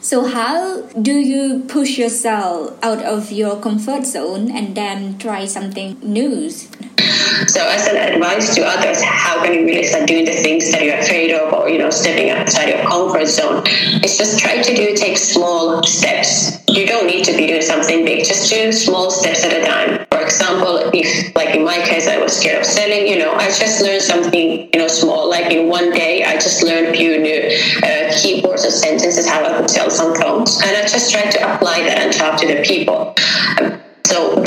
So, 0.01 0.25
how 0.25 0.82
do 0.98 1.13
you 1.13 1.63
push 1.68 2.00
yourself 2.00 2.75
out 2.82 3.04
of 3.04 3.32
your 3.32 3.62
comfort 3.62 4.04
zone 4.06 4.50
and 4.50 4.74
then 4.75 5.20
try 5.20 5.46
something 5.46 6.00
new? 6.01 6.50
So, 6.50 7.62
as 7.62 7.86
an 7.88 7.98
advice 7.98 8.56
to 8.56 8.66
others, 8.66 9.00
how 9.04 9.44
can 9.44 9.54
you 9.54 9.63
really 9.63 9.84
start 9.84 10.08
doing 10.08 10.25
the 10.25 10.34
things 10.34 10.72
that 10.72 10.84
you're 10.84 10.98
afraid 10.98 11.32
of, 11.34 11.54
or 11.54 11.70
you 11.70 11.78
know, 11.78 11.92
stepping 11.92 12.32
outside 12.32 12.70
your 12.70 12.84
comfort 12.84 13.28
zone? 13.28 13.62
It's 14.01 14.18
just 14.18 14.40
try 14.40 14.63
to 14.63 14.75
do 14.75 14.96
take 14.96 15.20
small 15.20 15.84
steps. 15.84 16.61
You 16.72 16.88
don't 16.88 17.06
need 17.06 17.25
to 17.25 17.36
be 17.36 17.48
doing 17.48 17.62
something 17.62 18.06
big. 18.06 18.25
Just 18.25 18.50
do 18.50 18.72
small 18.72 19.12
steps 19.12 19.44
at 19.44 19.51
a 19.51 19.66
time. 19.66 20.08
For 20.10 20.22
example, 20.22 20.90
if 20.94 21.36
like 21.36 21.54
in 21.54 21.66
my 21.66 21.78
case, 21.80 22.08
I 22.08 22.18
was 22.18 22.38
scared 22.38 22.60
of 22.60 22.66
selling, 22.66 23.08
you 23.08 23.20
know, 23.20 23.34
I 23.34 23.48
just 23.48 23.82
learned 23.82 24.01
something, 24.01 24.70
you 24.74 24.80
know, 24.80 24.88
small. 24.88 25.30
Like 25.30 25.51
in 25.51 25.68
one 25.68 25.92
day, 25.92 26.24
I 26.24 26.36
just 26.36 26.63
learned 26.63 26.88
a 26.88 26.94
few 26.94 27.20
new 27.20 27.42
uh, 27.84 28.08
keywords 28.16 28.66
or 28.66 28.72
sentences 28.72 29.28
how 29.28 29.44
I 29.44 29.58
could 29.58 29.70
sell 29.70 29.90
some 29.90 30.16
phones, 30.16 30.62
and 30.62 30.78
I 30.78 30.82
just 30.88 31.12
tried 31.12 31.32
to 31.32 31.56
apply 31.56 31.82
that 31.84 31.98
and 31.98 32.13
talk 32.13 32.40
to 32.40 32.48
the 32.48 32.62
people. 32.63 33.16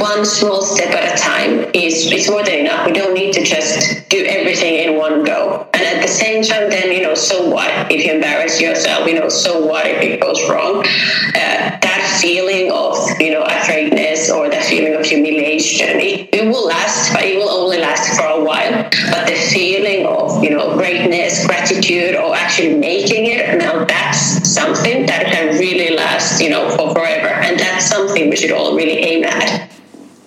One 0.04 0.26
small 0.26 0.61
step 0.61 0.90
at 0.90 1.18
a 1.18 1.23
time 1.23 1.70
is, 1.73 2.12
is 2.12 2.28
more 2.28 2.44
than 2.44 2.66
enough. 2.66 2.84
We 2.84 2.92
don't 2.92 3.14
need 3.14 3.32
to 3.32 3.42
just 3.42 4.06
do 4.11 4.23
everything 4.26 4.75
in 4.75 4.99
one 4.99 5.25
go. 5.25 5.66
And 5.73 5.82
at 5.82 6.02
the 6.02 6.08
same 6.08 6.44
time, 6.44 6.68
then, 6.68 6.92
you 6.92 7.00
know, 7.00 7.14
so 7.14 7.49
what 7.49 7.90
if 7.90 8.04
you 8.04 8.12
embarrass 8.12 8.61
yourself? 8.61 9.08
You 9.08 9.18
know, 9.18 9.30
so 9.30 9.64
what 9.64 9.87
if 9.87 10.02
it 10.02 10.20
goes 10.20 10.38
wrong? 10.50 10.80
Uh, 10.80 11.78
that 11.80 12.18
feeling 12.20 12.70
of, 12.70 13.18
you 13.18 13.32
know, 13.32 13.44
afraidness 13.44 14.30
or 14.30 14.50
that 14.50 14.66
feeling 14.66 14.94
of 14.94 15.06
humiliation. 15.06 15.99
It, 15.99 16.28
it 16.34 16.44
will 16.49 16.66
last, 16.66 17.14
but 17.14 17.25
it 17.25 17.38
will 17.38 17.49
only 17.49 17.78
last 17.78 18.14
for 18.14 18.26
a 18.26 18.44
while. 18.44 18.82
But 19.11 19.26
the 19.26 19.37
feeling 19.52 20.04
of, 20.04 20.44
you 20.44 20.50
know, 20.50 20.76
greatness, 20.76 21.46
gratitude, 21.46 22.14
or 22.14 22.37
actually 22.37 22.75
making 22.75 23.25
it, 23.25 23.56
now 23.58 23.87
that's 23.87 24.52
something 24.52 25.06
that 25.06 25.32
can 25.32 25.58
really 25.58 25.96
last, 25.96 26.42
you 26.42 26.50
know, 26.50 26.68
for 26.76 26.92
forever. 26.92 27.28
And 27.28 27.58
that's 27.58 27.87
something 27.87 28.28
we 28.28 28.37
should 28.37 28.52
all 28.52 28.76
really 28.76 28.99
aim 28.99 29.25
at. 29.25 29.74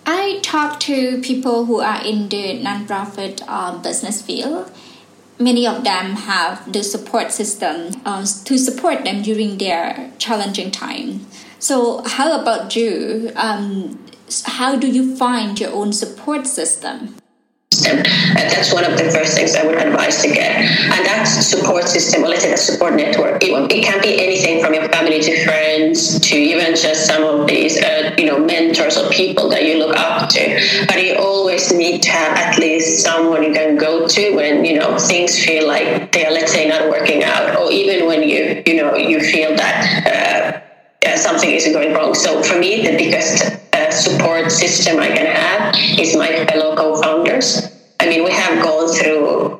I 0.09 0.39
talk 0.41 0.79
to 0.81 1.19
people 1.19 1.65
who 1.65 1.81
are 1.81 2.01
in 2.01 2.29
the 2.29 2.61
nonprofit 2.63 3.43
uh, 3.45 3.77
business 3.79 4.21
field. 4.21 4.71
Many 5.37 5.67
of 5.67 5.83
them 5.83 6.15
have 6.15 6.71
the 6.71 6.81
support 6.81 7.33
system 7.33 7.91
uh, 8.05 8.25
to 8.45 8.57
support 8.57 9.03
them 9.03 9.21
during 9.21 9.57
their 9.57 10.13
challenging 10.17 10.71
time. 10.71 11.27
So, 11.59 12.03
how 12.05 12.39
about 12.39 12.73
you? 12.73 13.31
Um, 13.35 13.99
how 14.45 14.77
do 14.77 14.87
you 14.87 15.17
find 15.17 15.59
your 15.59 15.73
own 15.73 15.91
support 15.91 16.47
system? 16.47 17.17
System. 17.87 17.99
Uh, 18.31 18.49
that's 18.49 18.73
one 18.73 18.83
of 18.83 18.97
the 18.97 19.11
first 19.11 19.35
things 19.35 19.55
I 19.55 19.65
would 19.65 19.77
advise 19.77 20.21
to 20.21 20.27
get. 20.27 20.55
And 20.57 21.05
that 21.05 21.23
support 21.25 21.87
system, 21.87 22.23
or 22.23 22.27
let's 22.27 22.43
say 22.43 22.49
that 22.49 22.59
support 22.59 22.95
network, 22.95 23.43
it, 23.43 23.71
it 23.71 23.83
can 23.83 24.01
be 24.01 24.21
anything 24.21 24.63
from 24.63 24.73
your 24.73 24.87
family 24.89 25.19
to 25.21 25.45
friends 25.45 26.19
to 26.19 26.35
even 26.35 26.75
just 26.75 27.05
some 27.05 27.23
of 27.23 27.47
these, 27.47 27.81
uh, 27.81 28.15
you 28.17 28.25
know, 28.25 28.39
mentors 28.39 28.97
or 28.97 29.09
people 29.09 29.49
that 29.49 29.65
you 29.65 29.77
look 29.77 29.95
up 29.95 30.29
to. 30.29 30.85
But 30.87 31.03
you 31.03 31.15
always 31.15 31.73
need 31.73 32.03
to 32.03 32.09
have 32.09 32.37
at 32.37 32.57
least 32.59 33.03
someone 33.03 33.43
you 33.43 33.53
can 33.53 33.77
go 33.77 34.07
to 34.07 34.35
when, 34.35 34.65
you 34.65 34.79
know, 34.79 34.97
things 34.97 35.43
feel 35.43 35.67
like 35.67 36.11
they 36.11 36.25
are, 36.25 36.31
let's 36.31 36.51
say, 36.51 36.67
not 36.67 36.89
working 36.89 37.23
out, 37.23 37.55
or 37.55 37.71
even 37.71 38.07
when 38.07 38.23
you, 38.23 38.63
you 38.65 38.75
know, 38.75 38.95
you 38.95 39.19
feel 39.19 39.55
that. 39.55 40.05
Uh, 40.05 40.61
uh, 41.05 41.15
something 41.15 41.51
isn't 41.51 41.73
going 41.73 41.93
wrong. 41.93 42.13
So 42.15 42.41
for 42.41 42.57
me, 42.57 42.81
the 42.81 42.97
biggest 42.97 43.43
uh, 43.71 43.91
support 43.91 44.51
system 44.51 44.99
I 44.99 45.09
can 45.09 45.27
have 45.27 45.75
is 45.99 46.15
my 46.15 46.43
fellow 46.47 46.75
co-founders. 46.75 47.76
I 48.07 48.09
mean, 48.09 48.23
we 48.23 48.31
have 48.31 48.63
gone 48.63 48.87
through 48.87 49.59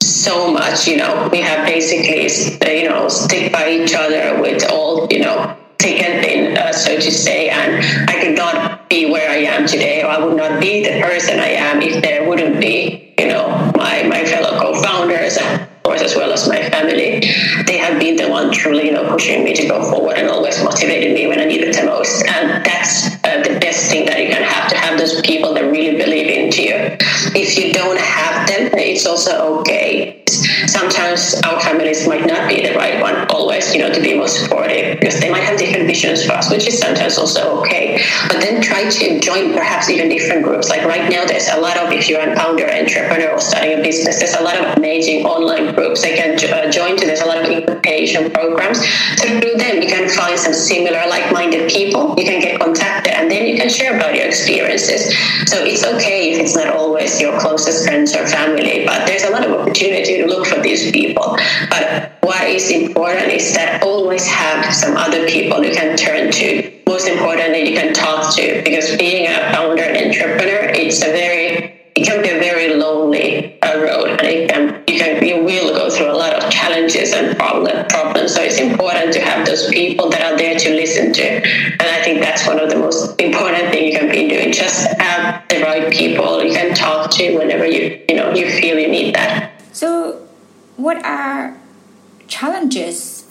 so 0.00 0.52
much. 0.52 0.86
You 0.86 0.98
know, 0.98 1.28
we 1.32 1.40
have 1.40 1.66
basically, 1.66 2.26
uh, 2.64 2.72
you 2.72 2.88
know, 2.88 3.08
stick 3.08 3.52
by 3.52 3.70
each 3.70 3.92
other 3.92 4.40
with 4.40 4.70
all, 4.70 5.08
you 5.10 5.18
know, 5.18 5.56
and 5.82 6.24
thin, 6.24 6.56
uh, 6.56 6.72
so 6.72 6.94
to 6.94 7.10
say. 7.10 7.48
And 7.48 7.82
I 8.08 8.20
could 8.22 8.36
not 8.36 8.88
be 8.88 9.10
where 9.10 9.28
I 9.28 9.38
am 9.38 9.66
today, 9.66 10.04
or 10.04 10.10
I 10.10 10.24
would 10.24 10.36
not 10.36 10.60
be 10.60 10.84
the 10.84 11.00
person 11.00 11.40
I 11.40 11.48
am 11.48 11.82
if 11.82 12.00
there 12.00 12.28
wouldn't 12.28 12.60
be, 12.60 13.14
you 13.18 13.26
know, 13.26 13.72
my 13.74 14.04
my 14.04 14.24
fellow 14.24 14.60
co-founders 14.60 15.36
of 15.38 15.68
course, 15.82 16.02
as 16.02 16.14
well 16.14 16.32
as 16.32 16.46
my 16.48 16.70
family, 16.70 17.20
they 17.66 17.78
have 17.78 17.98
been 17.98 18.14
the 18.14 18.28
one 18.28 18.52
truly, 18.52 18.86
you 18.86 18.92
know, 18.92 19.10
pushing 19.10 19.42
me 19.42 19.54
to 19.54 19.66
go 19.66 19.82
forward 19.90 20.18
and 20.18 20.28
always 20.28 20.62
motivated 20.62 21.14
me 21.14 21.26
when 21.26 21.40
I 21.40 21.46
needed 21.46 21.74
the 21.74 21.84
most. 21.84 22.24
And 22.26 22.64
that's 22.64 23.06
uh, 23.24 23.42
the 23.42 23.58
best 23.58 23.90
thing 23.90 24.06
that 24.06 24.20
you 24.20 24.28
can 24.28 24.42
have 24.42 24.68
to 24.70 24.76
have 24.76 24.98
those 24.98 25.20
people 25.22 25.54
that 25.54 25.64
really 25.64 25.96
believe 25.96 26.27
If 26.66 27.56
you 27.58 27.72
don't 27.72 27.98
have 27.98 28.48
them, 28.48 28.70
it's 28.74 29.06
also 29.06 29.60
okay. 29.60 30.22
Sometimes 30.66 31.34
our 31.46 31.60
families 31.60 32.06
might 32.06 32.26
not 32.26 32.48
be 32.48 32.60
the 32.66 32.74
right 32.74 33.00
one 33.00 33.26
always, 33.30 33.72
you 33.74 33.80
know, 33.80 33.92
to 33.92 34.00
be 34.00 34.16
most 34.16 34.42
supportive 34.42 35.00
because 35.00 35.20
they 35.20 35.30
might 35.30 35.42
have 35.42 35.58
different 35.58 35.86
visions 35.86 36.24
for 36.24 36.32
us, 36.32 36.50
which 36.50 36.66
is 36.66 36.78
sometimes 36.78 37.16
also 37.18 37.60
okay. 37.60 38.00
But 38.28 38.40
then 38.40 38.60
try 38.60 38.88
to 38.88 39.20
join 39.20 39.52
perhaps 39.54 39.88
even 39.88 40.08
different 40.08 40.44
groups. 40.44 40.68
Like 40.68 40.84
right 40.84 41.10
now, 41.10 41.24
there's 41.24 41.48
a 41.48 41.58
lot 41.58 41.76
of, 41.78 41.92
if 41.92 42.08
you're 42.08 42.20
an 42.20 42.36
founder, 42.36 42.68
entrepreneur, 42.70 43.32
or 43.32 43.40
starting 43.40 43.78
a 43.78 43.82
business, 43.82 44.18
there's 44.18 44.34
a 44.34 44.42
lot 44.42 44.56
of 44.56 44.76
amazing 44.76 45.24
online 45.24 45.74
groups 45.74 46.02
they 46.02 46.16
can 46.16 46.36
uh, 46.52 46.70
join 46.70 46.96
to. 46.96 47.06
There's 47.06 47.20
a 47.20 47.26
lot 47.26 47.38
of 47.38 47.50
incubation 47.50 48.30
programs. 48.30 48.84
Through 49.20 49.56
them, 49.56 49.82
you 49.82 49.88
can 49.88 50.08
find 50.08 50.38
some 50.38 50.52
similar, 50.52 51.00
like-minded 51.08 51.70
people. 51.70 52.14
You 52.18 52.24
can 52.24 52.40
get 52.40 52.60
contacted, 52.60 53.07
and 53.28 53.36
then 53.36 53.46
you 53.46 53.58
can 53.58 53.68
share 53.68 53.94
about 53.94 54.14
your 54.14 54.24
experiences. 54.24 55.12
So 55.50 55.62
it's 55.62 55.84
okay 55.84 56.32
if 56.32 56.40
it's 56.40 56.56
not 56.56 56.68
always 56.68 57.20
your 57.20 57.38
closest 57.38 57.84
friends 57.84 58.16
or 58.16 58.26
family, 58.26 58.86
but 58.86 59.06
there's 59.06 59.24
a 59.24 59.30
lot 59.30 59.44
of 59.44 59.52
opportunity 59.52 60.16
to 60.16 60.26
look 60.26 60.46
for 60.46 60.58
these 60.62 60.90
people. 60.90 61.36
But 61.68 62.16
what 62.22 62.48
is 62.48 62.70
important 62.70 63.30
is 63.30 63.52
that 63.52 63.82
always 63.82 64.26
have 64.26 64.72
some 64.74 64.96
other 64.96 65.28
people 65.28 65.62
you 65.62 65.74
can 65.74 65.94
turn 65.94 66.32
to. 66.32 66.72
Most 66.86 67.06
importantly, 67.06 67.68
you 67.68 67.76
can 67.76 67.92
talk 67.92 68.34
to 68.36 68.62
because 68.64 68.96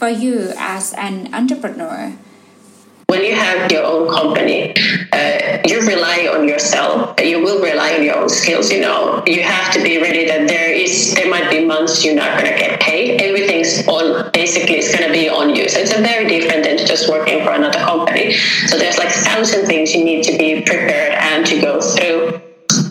for 0.07 0.13
you 0.13 0.53
as 0.57 0.93
an 0.93 1.33
entrepreneur 1.33 2.15
when 3.07 3.23
you 3.23 3.33
have 3.33 3.71
your 3.71 3.85
own 3.85 4.09
company, 4.09 4.75
uh, 5.13 5.59
you 5.65 5.79
rely 5.87 6.29
on 6.29 6.45
yourself. 6.45 7.15
You 7.21 7.41
will 7.41 7.61
rely 7.63 7.93
on 7.93 8.03
your 8.03 8.17
own 8.17 8.27
skills. 8.27 8.69
You 8.69 8.81
know, 8.81 9.23
you 9.25 9.41
have 9.43 9.71
to 9.73 9.81
be 9.81 10.01
ready 10.01 10.25
that 10.27 10.45
there 10.49 10.73
is 10.73 11.15
there 11.15 11.29
might 11.29 11.49
be 11.49 11.63
months 11.63 12.03
you're 12.03 12.15
not 12.15 12.37
going 12.37 12.51
to 12.51 12.59
get 12.59 12.81
paid. 12.81 13.21
Everything's 13.21 13.87
on 13.87 14.29
basically 14.33 14.75
it's 14.75 14.93
going 14.93 15.07
to 15.07 15.13
be 15.13 15.29
on 15.29 15.55
you. 15.55 15.69
So 15.69 15.79
it's 15.79 15.93
a 15.93 16.01
very 16.01 16.27
different 16.27 16.65
than 16.65 16.77
just 16.85 17.07
working 17.09 17.45
for 17.45 17.51
another 17.51 17.79
company. 17.79 18.33
So 18.67 18.77
there's 18.77 18.97
like 18.97 19.09
thousand 19.09 19.67
things 19.67 19.95
you 19.95 20.03
need 20.03 20.23
to 20.23 20.37
be 20.37 20.63
prepared 20.63 21.13
and 21.13 21.45
to 21.45 21.61
go 21.61 21.79
through. 21.79 22.41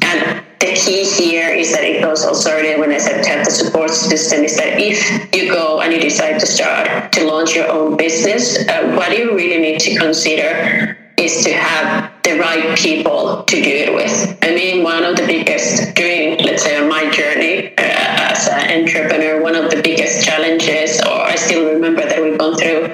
And 0.00 0.45
the 0.60 0.72
key 0.72 1.04
here 1.04 1.50
is 1.50 1.72
that 1.72 1.84
it 1.84 2.02
goes 2.02 2.24
also 2.24 2.50
earlier 2.50 2.78
when 2.78 2.90
I 2.90 2.98
said 2.98 3.22
to 3.22 3.28
have 3.30 3.44
the 3.44 3.50
support 3.50 3.90
system 3.90 4.44
is 4.44 4.56
that 4.56 4.80
if 4.80 5.34
you 5.34 5.50
go 5.50 5.80
and 5.80 5.92
you 5.92 6.00
decide 6.00 6.40
to 6.40 6.46
start 6.46 7.12
to 7.12 7.24
launch 7.24 7.54
your 7.54 7.70
own 7.70 7.96
business, 7.96 8.66
uh, 8.68 8.94
what 8.96 9.16
you 9.16 9.36
really 9.36 9.60
need 9.60 9.80
to 9.80 9.96
consider 9.98 10.96
is 11.18 11.44
to 11.44 11.52
have 11.52 12.12
the 12.22 12.38
right 12.38 12.76
people 12.78 13.44
to 13.44 13.56
do 13.62 13.70
it 13.70 13.94
with. 13.94 14.38
I 14.42 14.54
mean, 14.54 14.82
one 14.82 15.04
of 15.04 15.16
the 15.16 15.26
biggest 15.26 15.94
during, 15.94 16.38
let's 16.44 16.62
say, 16.62 16.80
on 16.80 16.88
my 16.88 17.10
journey 17.10 17.68
uh, 17.76 18.32
as 18.32 18.48
an 18.48 18.80
entrepreneur, 18.80 19.42
one 19.42 19.54
of 19.54 19.70
the 19.70 19.82
biggest 19.82 20.24
challenges, 20.24 21.00
or 21.02 21.20
I 21.20 21.36
still 21.36 21.72
remember 21.74 22.02
that 22.02 22.22
we've 22.22 22.38
gone 22.38 22.56
through, 22.56 22.90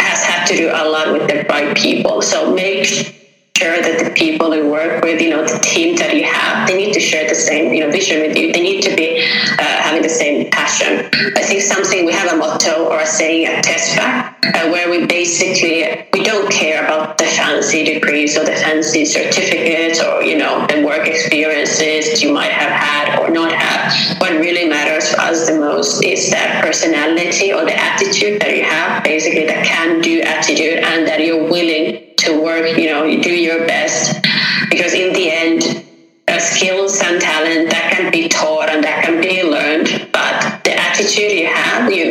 has 0.00 0.22
had 0.22 0.46
to 0.46 0.56
do 0.56 0.68
a 0.68 0.84
lot 0.88 1.12
with 1.12 1.28
the 1.28 1.46
right 1.48 1.76
people. 1.76 2.22
So 2.22 2.54
make 2.54 3.19
sure 3.60 3.80
that 3.82 4.02
the 4.02 4.10
people 4.12 4.56
you 4.56 4.66
work 4.66 5.04
with, 5.04 5.20
you 5.20 5.28
know, 5.28 5.42
the 5.46 5.58
team 5.58 5.96
that 5.96 6.16
you 6.16 6.24
have, 6.24 6.66
they 6.66 6.76
need 6.76 6.94
to 6.94 7.00
share 7.00 7.28
the 7.28 7.34
same, 7.34 7.72
you 7.74 7.84
know, 7.84 7.90
vision 7.90 8.20
with 8.20 8.36
you. 8.36 8.52
They 8.52 8.62
need 8.62 8.80
to 8.82 8.96
be 8.96 9.20
uh, 9.20 9.62
having 9.62 10.02
the 10.02 10.08
same 10.08 10.50
passion. 10.50 11.10
I 11.36 11.42
think 11.42 11.60
something 11.60 12.06
we 12.06 12.12
have 12.12 12.32
a 12.32 12.36
motto 12.36 12.86
or 12.86 13.00
a 13.00 13.06
saying 13.06 13.46
at 13.46 13.64
Tespack 13.64 14.29
uh, 14.42 14.70
where 14.70 14.90
we 14.90 15.06
basically 15.06 16.06
we 16.12 16.24
don't 16.24 16.50
care 16.50 16.84
about 16.84 17.18
the 17.18 17.24
fancy 17.24 17.84
degrees 17.84 18.36
or 18.36 18.44
the 18.44 18.56
fancy 18.56 19.04
certificates 19.04 20.02
or 20.02 20.22
you 20.22 20.38
know 20.38 20.66
the 20.66 20.84
work 20.84 21.06
experiences 21.06 22.22
you 22.22 22.32
might 22.32 22.52
have 22.52 22.70
had 22.70 23.20
or 23.20 23.30
not 23.30 23.52
have. 23.52 24.20
What 24.20 24.32
really 24.32 24.68
matters 24.68 25.12
for 25.12 25.20
us 25.20 25.48
the 25.48 25.58
most 25.58 26.02
is 26.04 26.30
that 26.30 26.62
personality 26.64 27.52
or 27.52 27.64
the 27.64 27.76
attitude 27.76 28.40
that 28.40 28.56
you 28.56 28.64
have, 28.64 29.04
basically 29.04 29.46
the 29.46 29.60
can 29.64 30.00
do 30.00 30.20
attitude, 30.20 30.78
and 30.78 31.06
that 31.06 31.20
you're 31.20 31.50
willing 31.50 32.14
to 32.18 32.42
work, 32.42 32.76
you 32.76 32.86
know, 32.90 33.04
you 33.04 33.22
do 33.22 33.34
your 33.34 33.66
best 33.66 34.22
because 34.70 34.92
in 34.92 35.12
the 35.12 35.30
end, 35.30 35.84
uh, 36.28 36.38
skills 36.38 37.00
and 37.02 37.20
talent 37.20 37.70
that 37.70 37.92
can 37.92 38.10
be 38.12 38.28
taught 38.28 38.68
and 38.68 38.84
that 38.84 39.04
can 39.04 39.20
be 39.20 39.42
learned, 39.42 40.08
but 40.12 40.62
the 40.64 40.72
attitude 40.78 41.32
you 41.32 41.46
have, 41.46 41.90
you 41.92 42.09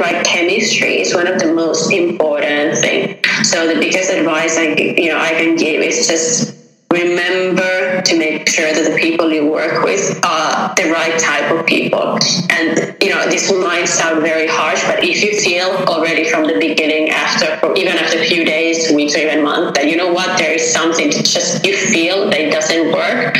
Right 0.00 0.24
chemistry 0.24 1.02
is 1.02 1.14
one 1.14 1.26
of 1.26 1.38
the 1.38 1.52
most 1.52 1.92
important 1.92 2.78
things. 2.78 3.18
So 3.42 3.66
the 3.66 3.78
biggest 3.78 4.10
advice 4.10 4.56
I, 4.56 4.74
you 4.74 5.10
know, 5.10 5.18
I 5.18 5.30
can 5.30 5.56
give 5.56 5.82
is 5.82 6.06
just 6.06 6.56
remember 6.90 8.00
to 8.02 8.18
make 8.18 8.48
sure 8.48 8.72
that 8.72 8.90
the 8.90 8.96
people 8.98 9.30
you 9.30 9.50
work 9.50 9.84
with 9.84 10.18
are 10.24 10.74
the 10.74 10.90
right 10.90 11.18
type 11.20 11.52
of 11.52 11.66
people. 11.66 12.18
And 12.50 12.96
you 13.02 13.10
know, 13.10 13.28
this 13.28 13.52
might 13.52 13.86
sound 13.86 14.22
very 14.22 14.46
harsh, 14.46 14.82
but 14.84 15.04
if 15.04 15.22
you 15.22 15.38
feel 15.38 15.68
already 15.86 16.28
from 16.30 16.46
the 16.46 16.58
beginning, 16.58 17.10
after 17.10 17.46
even 17.76 17.96
after 17.98 18.18
a 18.18 18.24
few 18.24 18.44
days, 18.44 18.90
weeks, 18.92 19.14
or 19.14 19.18
even 19.18 19.44
months, 19.44 19.78
that 19.78 19.86
you 19.86 19.96
know 19.96 20.12
what, 20.12 20.38
there 20.38 20.52
is 20.52 20.72
something 20.72 21.10
that 21.10 21.24
just 21.24 21.64
you 21.64 21.76
feel 21.76 22.30
that 22.30 22.40
it 22.40 22.50
doesn't 22.50 22.92
work. 22.92 23.36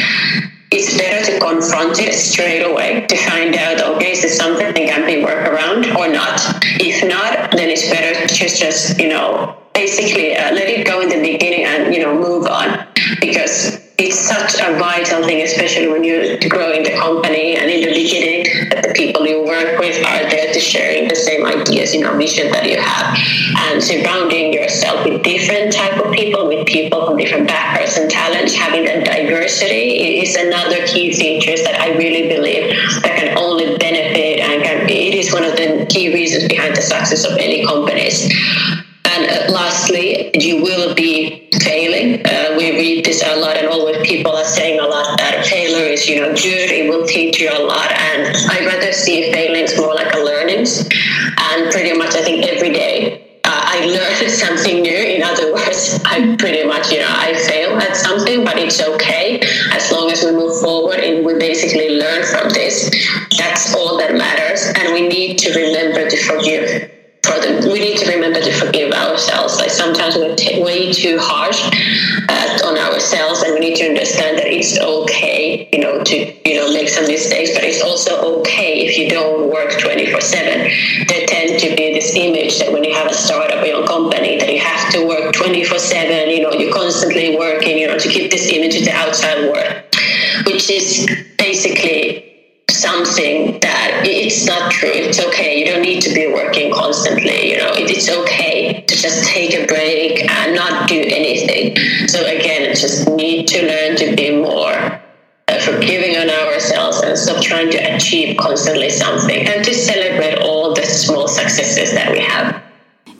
It's 0.70 0.96
confront 1.40 1.98
it 1.98 2.14
straight 2.14 2.62
away 2.62 3.06
to 3.06 3.16
find 3.16 3.56
out, 3.56 3.80
okay, 3.96 4.12
is 4.12 4.22
this 4.22 4.36
something 4.36 4.72
that 4.74 4.88
can 4.88 5.06
be 5.06 5.24
worked 5.24 5.48
around 5.48 5.86
or 5.96 6.08
not? 6.08 6.40
If 6.78 7.02
not, 7.08 7.52
then 7.52 7.68
it's 7.70 7.88
better 7.90 8.26
to 8.26 8.34
just, 8.34 8.60
just 8.60 9.00
you 9.00 9.08
know, 9.08 9.56
basically 9.74 10.36
uh, 10.36 10.52
let 10.52 10.68
it 10.68 10.86
go 10.86 11.00
in 11.00 11.08
the 11.08 11.20
beginning 11.20 11.64
and 11.64 11.94
you 11.94 12.00
know 12.00 12.14
move 12.14 12.46
on 12.46 12.86
because 13.20 13.78
it's 14.00 14.18
such 14.18 14.54
a 14.60 14.78
vital 14.78 15.22
thing 15.24 15.42
especially 15.42 15.88
when 15.88 16.02
you're 16.02 16.38
growing 16.48 16.82
the 16.82 16.96
company 16.96 17.56
and 17.56 17.70
in 17.70 17.80
the 17.80 17.92
beginning 17.92 18.44
that 18.70 18.82
the 18.82 18.92
people 18.94 19.26
you 19.26 19.44
work 19.44 19.78
with 19.78 19.96
are 20.06 20.24
there 20.30 20.52
to 20.52 20.60
sharing 20.60 21.08
the 21.08 21.16
same 21.16 21.44
ideas, 21.44 21.94
you 21.94 22.00
know, 22.00 22.16
vision 22.16 22.50
that 22.50 22.68
you 22.68 22.80
have, 22.80 23.16
and 23.68 23.82
surrounding 23.82 24.52
yourself 24.52 25.04
with 25.04 25.22
different 25.22 25.72
type 25.72 25.98
of 26.04 26.12
people, 26.12 26.48
with 26.48 26.66
people 26.66 27.06
from 27.06 27.16
different 27.16 27.46
backgrounds 27.46 27.96
and 27.96 28.10
talents, 28.10 28.54
having 28.54 28.84
that 28.84 29.04
diversity 29.04 30.20
is 30.22 30.34
another 30.36 30.86
key 30.86 31.12
features 31.12 31.62
that 31.62 31.80
I 31.80 31.96
really 31.96 32.28
believe 32.28 32.70
that 33.02 33.18
can 33.18 33.36
only 33.36 33.76
benefit 33.76 34.40
and 34.40 34.62
can, 34.62 34.88
it 34.88 35.14
is 35.14 35.32
one 35.32 35.44
of 35.44 35.52
the 35.56 35.86
key 35.90 36.12
reasons 36.14 36.48
behind 36.48 36.76
the 36.76 36.82
success 36.82 37.24
of 37.24 37.36
any 37.38 37.66
companies. 37.66 38.32
And 39.04 39.26
uh, 39.26 39.52
lastly, 39.52 40.30
you 40.34 40.62
will 40.62 40.79
be 40.79 40.79
a 43.22 43.36
lot, 43.36 43.56
and 43.56 43.66
always 43.66 44.06
people 44.06 44.32
are 44.32 44.44
saying 44.44 44.80
a 44.80 44.86
lot 44.86 45.18
that 45.18 45.46
failure 45.46 45.86
is, 45.86 46.08
you 46.08 46.20
know, 46.20 46.32
good. 46.34 46.70
It 46.70 46.88
will 46.88 47.06
teach 47.06 47.40
you 47.40 47.50
a 47.50 47.62
lot, 47.62 47.90
and 47.90 48.36
I 48.50 48.64
rather 48.66 48.92
see 48.92 49.32
failings 49.32 49.76
more 49.76 49.94
like 49.94 50.12
a 50.14 50.18
learnings. 50.18 50.80
And 50.80 51.70
pretty 51.70 51.96
much, 51.96 52.14
I 52.14 52.22
think 52.22 52.46
every 52.46 52.72
day 52.72 53.40
uh, 53.44 53.62
I 53.64 53.86
learn 53.86 54.28
something 54.44 54.82
new. 54.82 54.94
In 54.94 55.22
other 55.22 55.52
words, 55.52 56.00
I 56.04 56.36
pretty 56.36 56.66
much, 56.66 56.90
you 56.90 56.98
know, 56.98 57.08
I 57.08 57.34
fail 57.48 57.78
at 57.78 57.96
something, 57.96 58.44
but 58.44 58.58
it's 58.58 58.80
okay 58.80 59.40
as 59.72 59.90
long 59.90 60.10
as 60.10 60.24
we 60.24 60.32
move 60.32 60.60
forward 60.60 61.00
and 61.00 61.24
we 61.24 61.34
basically 61.38 61.98
learn 61.98 62.24
from 62.24 62.50
this. 62.50 62.90
That's 63.36 63.74
all 63.74 63.98
that 63.98 64.14
matters, 64.14 64.64
and 64.76 64.92
we 64.92 65.08
need 65.08 65.38
to 65.38 65.52
remember 65.52 66.08
to 66.08 66.16
forgive 66.24 66.99
for 67.30 67.40
them. 67.40 67.72
We 67.72 67.80
need 67.80 67.98
to 67.98 68.10
remember 68.10 68.40
to 68.40 68.52
forgive 68.52 68.92
ourselves. 68.92 69.58
Like 69.58 69.70
sometimes 69.70 70.16
we're 70.16 70.34
t- 70.34 70.62
way 70.62 70.92
too 70.92 71.18
harsh 71.20 71.62
uh, 72.28 72.68
on 72.68 72.76
ourselves, 72.78 73.42
and 73.42 73.54
we 73.54 73.60
need 73.60 73.76
to 73.76 73.86
understand 73.86 74.38
that 74.38 74.46
it's 74.46 74.78
okay, 74.78 75.68
you 75.72 75.80
know, 75.80 76.02
to 76.02 76.16
you 76.48 76.56
know 76.58 76.72
make 76.72 76.88
some 76.88 77.06
mistakes, 77.06 77.54
but 77.54 77.62
it's 77.62 77.82
also 77.82 78.40
okay 78.40 78.86
if 78.86 78.98
you 78.98 79.08
don't 79.08 79.50
work 79.50 79.78
twenty 79.78 80.10
four 80.10 80.20
seven. 80.20 80.70
There 81.06 81.26
tend 81.26 81.60
to 81.60 81.68
be 81.76 81.94
this 81.94 82.14
image 82.14 82.58
that 82.58 82.72
when 82.72 82.84
you 82.84 82.94
have 82.94 83.10
a 83.10 83.14
startup 83.14 83.62
or 83.62 83.66
your 83.66 83.86
company, 83.86 84.38
that 84.38 84.52
you 84.52 84.60
have 84.60 84.92
to 84.92 85.06
work 85.06 85.32
twenty 85.32 85.64
four 85.64 85.78
seven. 85.78 86.30
You 86.30 86.42
know, 86.42 86.52
you're 86.52 86.72
constantly 86.72 87.36
working, 87.36 87.78
you 87.78 87.86
know, 87.86 87.98
to 87.98 88.08
keep 88.08 88.30
this 88.30 88.48
image 88.48 88.78
to 88.78 88.84
the 88.84 88.92
outside 88.92 89.42
world, 89.50 89.84
which 90.46 90.70
is 90.70 91.06
basically 91.38 91.89
something 92.80 93.60
that 93.60 94.02
it's 94.04 94.46
not 94.46 94.70
true. 94.72 94.90
It's 94.90 95.20
okay. 95.20 95.58
You 95.58 95.66
don't 95.66 95.82
need 95.82 96.00
to 96.02 96.14
be 96.14 96.26
working 96.26 96.72
constantly. 96.72 97.50
You 97.52 97.58
know, 97.58 97.72
it's 97.74 98.08
okay 98.08 98.82
to 98.86 98.96
just 98.96 99.28
take 99.28 99.52
a 99.54 99.66
break 99.66 100.28
and 100.28 100.54
not 100.54 100.88
do 100.88 101.00
anything. 101.00 101.76
So 102.08 102.24
again, 102.24 102.74
just 102.74 103.08
need 103.08 103.46
to 103.48 103.66
learn 103.66 103.96
to 103.96 104.16
be 104.16 104.40
more 104.40 105.00
uh, 105.48 105.60
forgiving 105.60 106.16
on 106.16 106.30
ourselves 106.30 107.00
and 107.00 107.18
stop 107.18 107.42
trying 107.42 107.70
to 107.70 107.78
achieve 107.94 108.36
constantly 108.36 108.90
something 108.90 109.46
and 109.46 109.64
to 109.64 109.74
celebrate 109.74 110.38
all 110.38 110.74
the 110.74 110.84
small 110.84 111.28
successes 111.28 111.92
that 111.92 112.10
we 112.10 112.20
have 112.20 112.62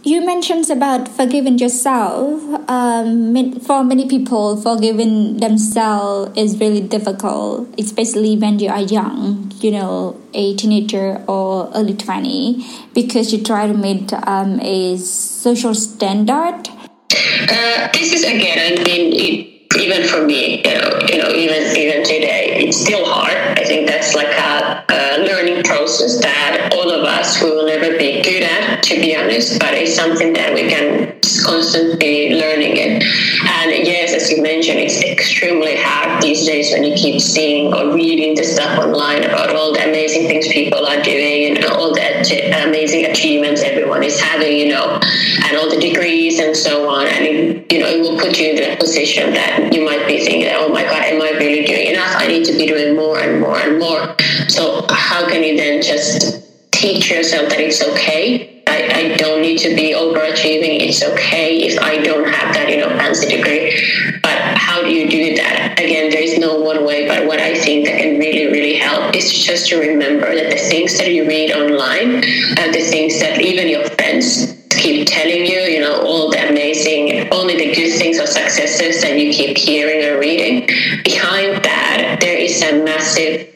you 0.03 0.25
mentioned 0.25 0.69
about 0.71 1.09
forgiving 1.09 1.59
yourself. 1.59 2.43
Um, 2.69 3.61
for 3.61 3.85
many 3.85 4.09
people, 4.09 4.61
forgiving 4.61 5.39
themselves 5.39 6.37
is 6.37 6.59
really 6.59 6.81
difficult, 6.81 7.69
especially 7.79 8.37
when 8.37 8.59
you 8.59 8.71
are 8.71 8.81
young, 8.81 9.53
you 9.61 9.71
know, 9.73 10.21
a 10.33 10.55
teenager 10.57 11.23
or 11.27 11.71
early 11.75 11.95
20, 11.95 12.65
because 12.95 13.33
you 13.33 13.43
try 13.43 13.67
to 13.67 13.75
meet 13.75 14.13
um, 14.27 14.59
a 14.61 14.97
social 14.97 15.75
standard. 15.75 16.69
Uh, 17.13 17.89
this 17.93 18.13
is 18.13 18.25
again, 18.25 18.79
I 18.79 18.83
mean, 18.85 19.13
it, 19.13 19.60
even 19.79 20.07
for 20.09 20.25
me, 20.27 20.63
you 20.65 20.75
know, 20.75 20.99
you 21.09 21.19
know, 21.19 21.31
even 21.31 21.77
even 21.77 22.03
today, 22.05 22.57
it's 22.59 22.81
still 22.81 23.05
hard. 23.05 23.37
I 23.59 23.65
think 23.65 23.87
that's 23.87 24.15
like 24.15 24.27
a, 24.27 24.85
a 24.89 25.19
learning 25.23 25.63
process 25.63 26.21
that 26.21 26.71
all 26.73 26.91
of 26.91 27.05
us 27.05 27.41
will 27.43 27.67
never 27.67 27.97
be 27.97 28.23
good 28.23 28.43
at, 28.43 28.83
to 28.85 28.97
be 28.97 29.15
honest. 29.15 29.61
But 29.61 29.75
it's 29.75 29.95
something 29.95 30.33
that 30.33 30.55
we 30.55 30.69
can 30.69 31.15
constantly 31.45 32.35
learning 32.35 32.77
it. 32.77 33.03
And 33.47 33.87
yes, 33.87 34.13
as 34.13 34.31
you 34.31 34.43
mentioned, 34.43 34.81
it's 34.81 35.03
extremely 35.03 35.77
hard 35.77 36.23
these 36.23 36.47
days 36.47 36.73
when 36.73 36.85
you 36.85 36.95
keep 36.95 37.21
seeing 37.21 37.73
or 37.73 37.95
reading 37.95 38.35
the 38.35 38.45
stuff 38.45 38.79
online 38.79 39.25
about 39.25 39.55
all 39.55 39.73
the 39.73 39.89
amazing 39.89 40.27
things 40.27 40.49
people 40.49 40.85
are 40.85 41.03
doing 41.03 41.57
and 41.57 41.65
all 41.67 41.90
amazing 42.33 43.07
achievements 43.07 43.63
everyone 43.63 44.03
is 44.03 44.21
having, 44.21 44.57
you 44.57 44.69
know, 44.69 45.01
and 45.45 45.57
all 45.57 45.71
the 45.71 45.81
degrees 45.81 46.39
and 46.39 46.57
so 46.57 46.89
on. 46.89 47.07
And 47.07 47.25
it, 47.25 47.73
you 47.73 47.81
know, 47.81 47.87
it 47.87 48.01
will 48.01 48.19
put 48.19 48.39
you 48.39 48.51
in 48.51 48.73
a 48.73 48.77
position 48.77 49.33
that 49.35 49.73
you 49.73 49.85
might 49.85 50.07
be 50.07 50.19
thinking, 50.19 50.51
oh 50.53 50.69
my 50.69 50.83
God, 50.83 51.03
am 51.03 51.23
I 51.23 51.31
really 51.39 51.65
doing 51.65 51.89
enough? 51.89 52.13
I 52.17 52.27
need 52.27 52.45
to 52.47 52.53
be 52.53 52.67
doing 52.67 52.97
more 52.97 53.19
and 53.19 53.41
more 53.41 53.59
and 53.59 53.79
more. 53.79 54.15
So 54.49 54.87
how 54.91 55.29
can 55.29 55.43
you 55.43 55.57
then 55.57 55.83
just 55.83 56.50
teach 56.81 57.11
yourself 57.11 57.51
that 57.51 57.61
it's 57.61 57.83
okay? 57.83 58.63
I, 58.67 59.13
I 59.13 59.15
don't 59.17 59.43
need 59.43 59.59
to 59.59 59.75
be 59.75 59.93
overachieving. 59.93 60.81
It's 60.81 61.03
okay 61.03 61.59
if 61.59 61.79
I 61.79 61.99
don't 61.99 62.27
have 62.27 62.55
that, 62.55 62.71
you 62.71 62.79
know, 62.79 62.89
fancy 62.97 63.37
degree. 63.37 63.77
But 64.23 64.39
how 64.57 64.81
do 64.83 64.89
you 64.89 65.11
do 65.11 65.37
that? 65.37 65.79
Again, 65.79 66.11
there 66.11 66.23
is 66.23 66.39
no 66.39 66.59
one 66.61 66.87
way. 66.87 67.07
But 67.07 67.27
what 67.27 67.41
I 67.41 67.55
think 67.59 67.87
that 67.87 67.99
can 67.99 68.19
really, 68.19 68.47
really 68.47 68.77
help 68.77 69.15
is 69.15 69.31
just 69.31 69.69
to 69.69 69.77
remember 69.79 70.35
that 70.35 70.51
the 70.51 70.57
things 70.57 70.97
that 70.99 71.13
you 71.13 71.27
read 71.27 71.53
online, 71.53 72.19
uh, 72.19 72.73
the 72.73 72.81
things 72.81 73.21
that 73.21 73.41
even 73.41 73.69
your 73.69 73.87
friends 73.91 74.57
keep 74.71 75.07
telling 75.07 75.45
you, 75.45 75.61
you 75.61 75.81
know, 75.81 76.01
all 76.01 76.31
the 76.31 76.49
amazing, 76.49 77.29
only 77.33 77.57
the 77.57 77.75
good 77.75 77.93
things 77.99 78.19
or 78.19 78.27
successes 78.27 79.03
that 79.03 79.19
you 79.19 79.33
keep 79.33 79.59
hearing 79.59 80.05
or 80.09 80.19
reading. 80.19 80.67
Behind 81.05 81.63
that, 81.65 82.19
there 82.21 82.39
is 82.39 82.63
a 82.63 82.83
massive 82.83 83.51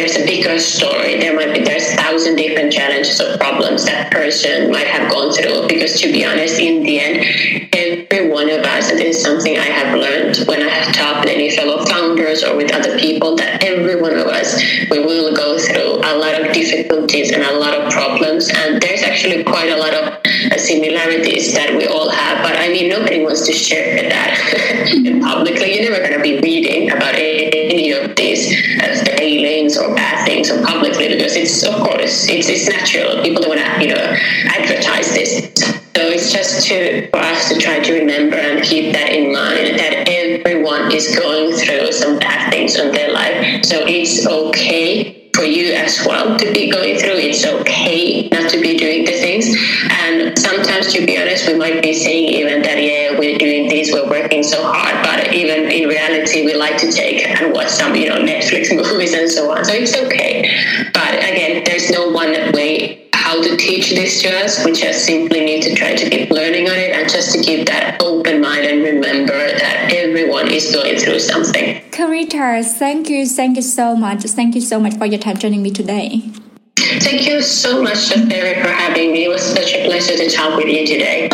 there's 0.00 0.16
a 0.16 0.24
bigger 0.24 0.58
story. 0.58 1.20
There 1.20 1.36
might 1.36 1.52
be 1.52 1.60
there's 1.60 1.92
a 1.92 1.96
thousand 1.96 2.36
different 2.36 2.72
challenges 2.72 3.20
or 3.20 3.36
problems 3.36 3.84
that 3.84 4.10
person 4.10 4.72
might 4.72 4.86
have 4.86 5.10
gone 5.12 5.30
through. 5.30 5.68
Because 5.68 6.00
to 6.00 6.10
be 6.10 6.24
honest, 6.24 6.58
in 6.58 6.82
the 6.82 6.98
end, 6.98 7.68
every 7.74 8.30
one 8.30 8.48
of 8.48 8.64
us, 8.64 8.90
and 8.90 8.98
is 9.00 9.20
something 9.20 9.58
I 9.58 9.68
have 9.68 9.98
learned 9.98 10.38
when 10.48 10.62
I 10.62 10.68
have 10.68 10.94
talked 10.94 11.26
with 11.26 11.34
any 11.34 11.54
fellow 11.54 11.84
founders 11.84 12.42
or 12.42 12.56
with 12.56 12.72
other 12.72 12.98
people, 12.98 13.36
that 13.36 13.62
every 13.62 14.00
one 14.00 14.14
of 14.14 14.26
us 14.26 14.56
we 14.90 15.00
will 15.04 15.36
go 15.36 15.58
through 15.58 16.00
a 16.00 16.16
lot 16.16 16.40
of 16.40 16.52
difficulties 16.54 17.30
and 17.30 17.42
a 17.42 17.58
lot 17.58 17.74
of 17.74 17.92
problems. 17.92 18.48
And 18.48 18.80
there's 18.80 19.02
actually 19.02 19.44
quite 19.44 19.68
a 19.68 19.76
lot 19.76 19.92
of 19.92 20.58
similarities 20.58 21.52
that 21.52 21.76
we 21.76 21.86
all 21.86 22.08
have. 22.08 22.42
But 22.42 22.56
I 22.56 22.68
mean, 22.68 22.88
nobody 22.88 23.22
wants 23.22 23.46
to 23.46 23.52
share 23.52 24.08
that 24.08 24.32
publicly. 25.22 25.74
You're 25.74 25.90
never 25.90 26.00
going 26.00 26.16
to 26.16 26.22
be 26.22 26.40
reading 26.40 26.90
about 26.90 27.14
any 27.16 27.92
of 27.92 28.16
these 28.16 28.48
failings 29.70 29.90
or 29.90 29.94
bad 29.94 30.24
things 30.26 30.50
or 30.50 30.64
publicly 30.64 31.08
because 31.08 31.36
it's, 31.36 31.62
of 31.64 31.74
course, 31.74 32.28
it's, 32.28 32.48
it's 32.48 32.68
natural. 32.68 33.22
People 33.22 33.42
don't 33.42 33.56
want 33.56 33.60
to, 33.60 33.82
you 33.82 33.94
know, 33.94 34.16
advertise 34.56 35.12
this. 35.14 35.52
So 35.96 36.06
it's 36.06 36.32
just 36.32 36.66
to 36.68 37.10
for 37.10 37.18
us 37.18 37.48
to 37.48 37.58
try 37.58 37.80
to 37.80 37.92
remember 37.92 38.36
and 38.36 38.62
keep 38.62 38.92
that 38.92 39.12
in 39.12 39.32
mind 39.32 39.78
that 39.78 40.08
everyone 40.08 40.92
is 40.92 41.14
going 41.16 41.52
through 41.56 41.92
some 41.92 42.18
bad 42.18 42.50
things 42.50 42.76
in 42.76 42.92
their 42.92 43.12
life. 43.12 43.64
So 43.64 43.84
it's 43.86 44.26
okay 44.26 45.30
for 45.34 45.44
you 45.44 45.72
as 45.72 46.04
well 46.06 46.38
to 46.38 46.52
be 46.52 46.70
going 46.70 46.98
through. 46.98 47.16
It's 47.16 47.44
okay 47.46 48.28
not 48.28 48.50
to 48.50 48.60
be 48.60 48.76
doing 48.76 49.04
the 49.04 49.12
things. 49.12 49.46
And 49.90 50.38
sometimes, 50.38 50.92
to 50.92 51.06
be 51.06 51.18
honest, 51.18 51.46
we 51.48 51.54
might 51.54 51.82
be 51.82 51.94
saying 51.94 52.28
even 52.28 52.62
that, 52.62 52.82
yeah, 52.82 53.18
we're 53.18 53.38
doing 53.38 53.68
this, 53.68 53.92
we're 53.92 54.08
working 54.08 54.42
so 54.42 54.62
hard. 54.62 55.04
But 55.04 55.32
even 55.32 55.70
in 55.70 55.88
reality, 55.88 56.44
we 56.44 56.54
like 56.54 56.76
to 56.78 56.90
take 56.90 57.26
and 57.26 57.52
watch 57.54 57.68
some, 57.68 57.94
you 57.94 58.08
know, 58.08 58.16
Netflix 58.16 58.49
movies 58.76 59.14
and 59.14 59.30
so 59.30 59.50
on. 59.50 59.64
So 59.64 59.72
it's 59.72 59.96
okay. 59.96 60.50
But 60.92 61.14
again, 61.14 61.62
there's 61.64 61.90
no 61.90 62.08
one 62.10 62.32
way 62.52 63.08
how 63.12 63.40
to 63.40 63.56
teach 63.56 63.90
this 63.90 64.22
to 64.22 64.28
us. 64.42 64.64
We 64.64 64.72
just 64.72 65.04
simply 65.04 65.40
need 65.44 65.62
to 65.62 65.74
try 65.74 65.94
to 65.94 66.10
keep 66.10 66.30
learning 66.30 66.68
on 66.68 66.76
it 66.76 66.90
and 66.96 67.08
just 67.08 67.32
to 67.32 67.40
keep 67.40 67.66
that 67.66 68.02
open 68.02 68.40
mind 68.40 68.66
and 68.66 68.82
remember 68.82 69.38
that 69.38 69.92
everyone 69.92 70.48
is 70.50 70.72
going 70.72 70.98
through 70.98 71.20
something. 71.20 71.80
Karita, 71.90 72.64
thank 72.64 73.08
you, 73.08 73.26
thank 73.26 73.56
you 73.56 73.62
so 73.62 73.94
much. 73.94 74.22
Thank 74.22 74.54
you 74.54 74.60
so 74.60 74.80
much 74.80 74.94
for 74.96 75.06
your 75.06 75.20
time 75.20 75.36
joining 75.36 75.62
me 75.62 75.70
today. 75.70 76.22
Thank 76.76 77.26
you 77.26 77.40
so 77.42 77.82
much, 77.82 78.08
Derek, 78.28 78.64
for 78.64 78.72
having 78.72 79.12
me. 79.12 79.26
It 79.26 79.28
was 79.28 79.42
such 79.42 79.74
a 79.74 79.86
pleasure 79.86 80.16
to 80.16 80.28
talk 80.30 80.56
with 80.56 80.66
you 80.66 80.86
today. 80.86 81.28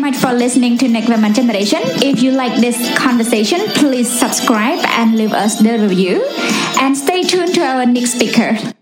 Much 0.00 0.16
for 0.16 0.32
listening 0.32 0.78
to 0.78 0.88
Next 0.88 1.08
Women 1.08 1.34
Generation. 1.34 1.80
If 1.82 2.22
you 2.22 2.30
like 2.30 2.60
this 2.60 2.96
conversation, 2.96 3.58
please 3.74 4.08
subscribe 4.08 4.78
and 4.86 5.16
leave 5.16 5.32
us 5.32 5.58
the 5.58 5.78
review. 5.78 6.24
And 6.80 6.96
stay 6.96 7.22
tuned 7.22 7.54
to 7.54 7.62
our 7.62 7.84
next 7.84 8.12
speaker. 8.12 8.77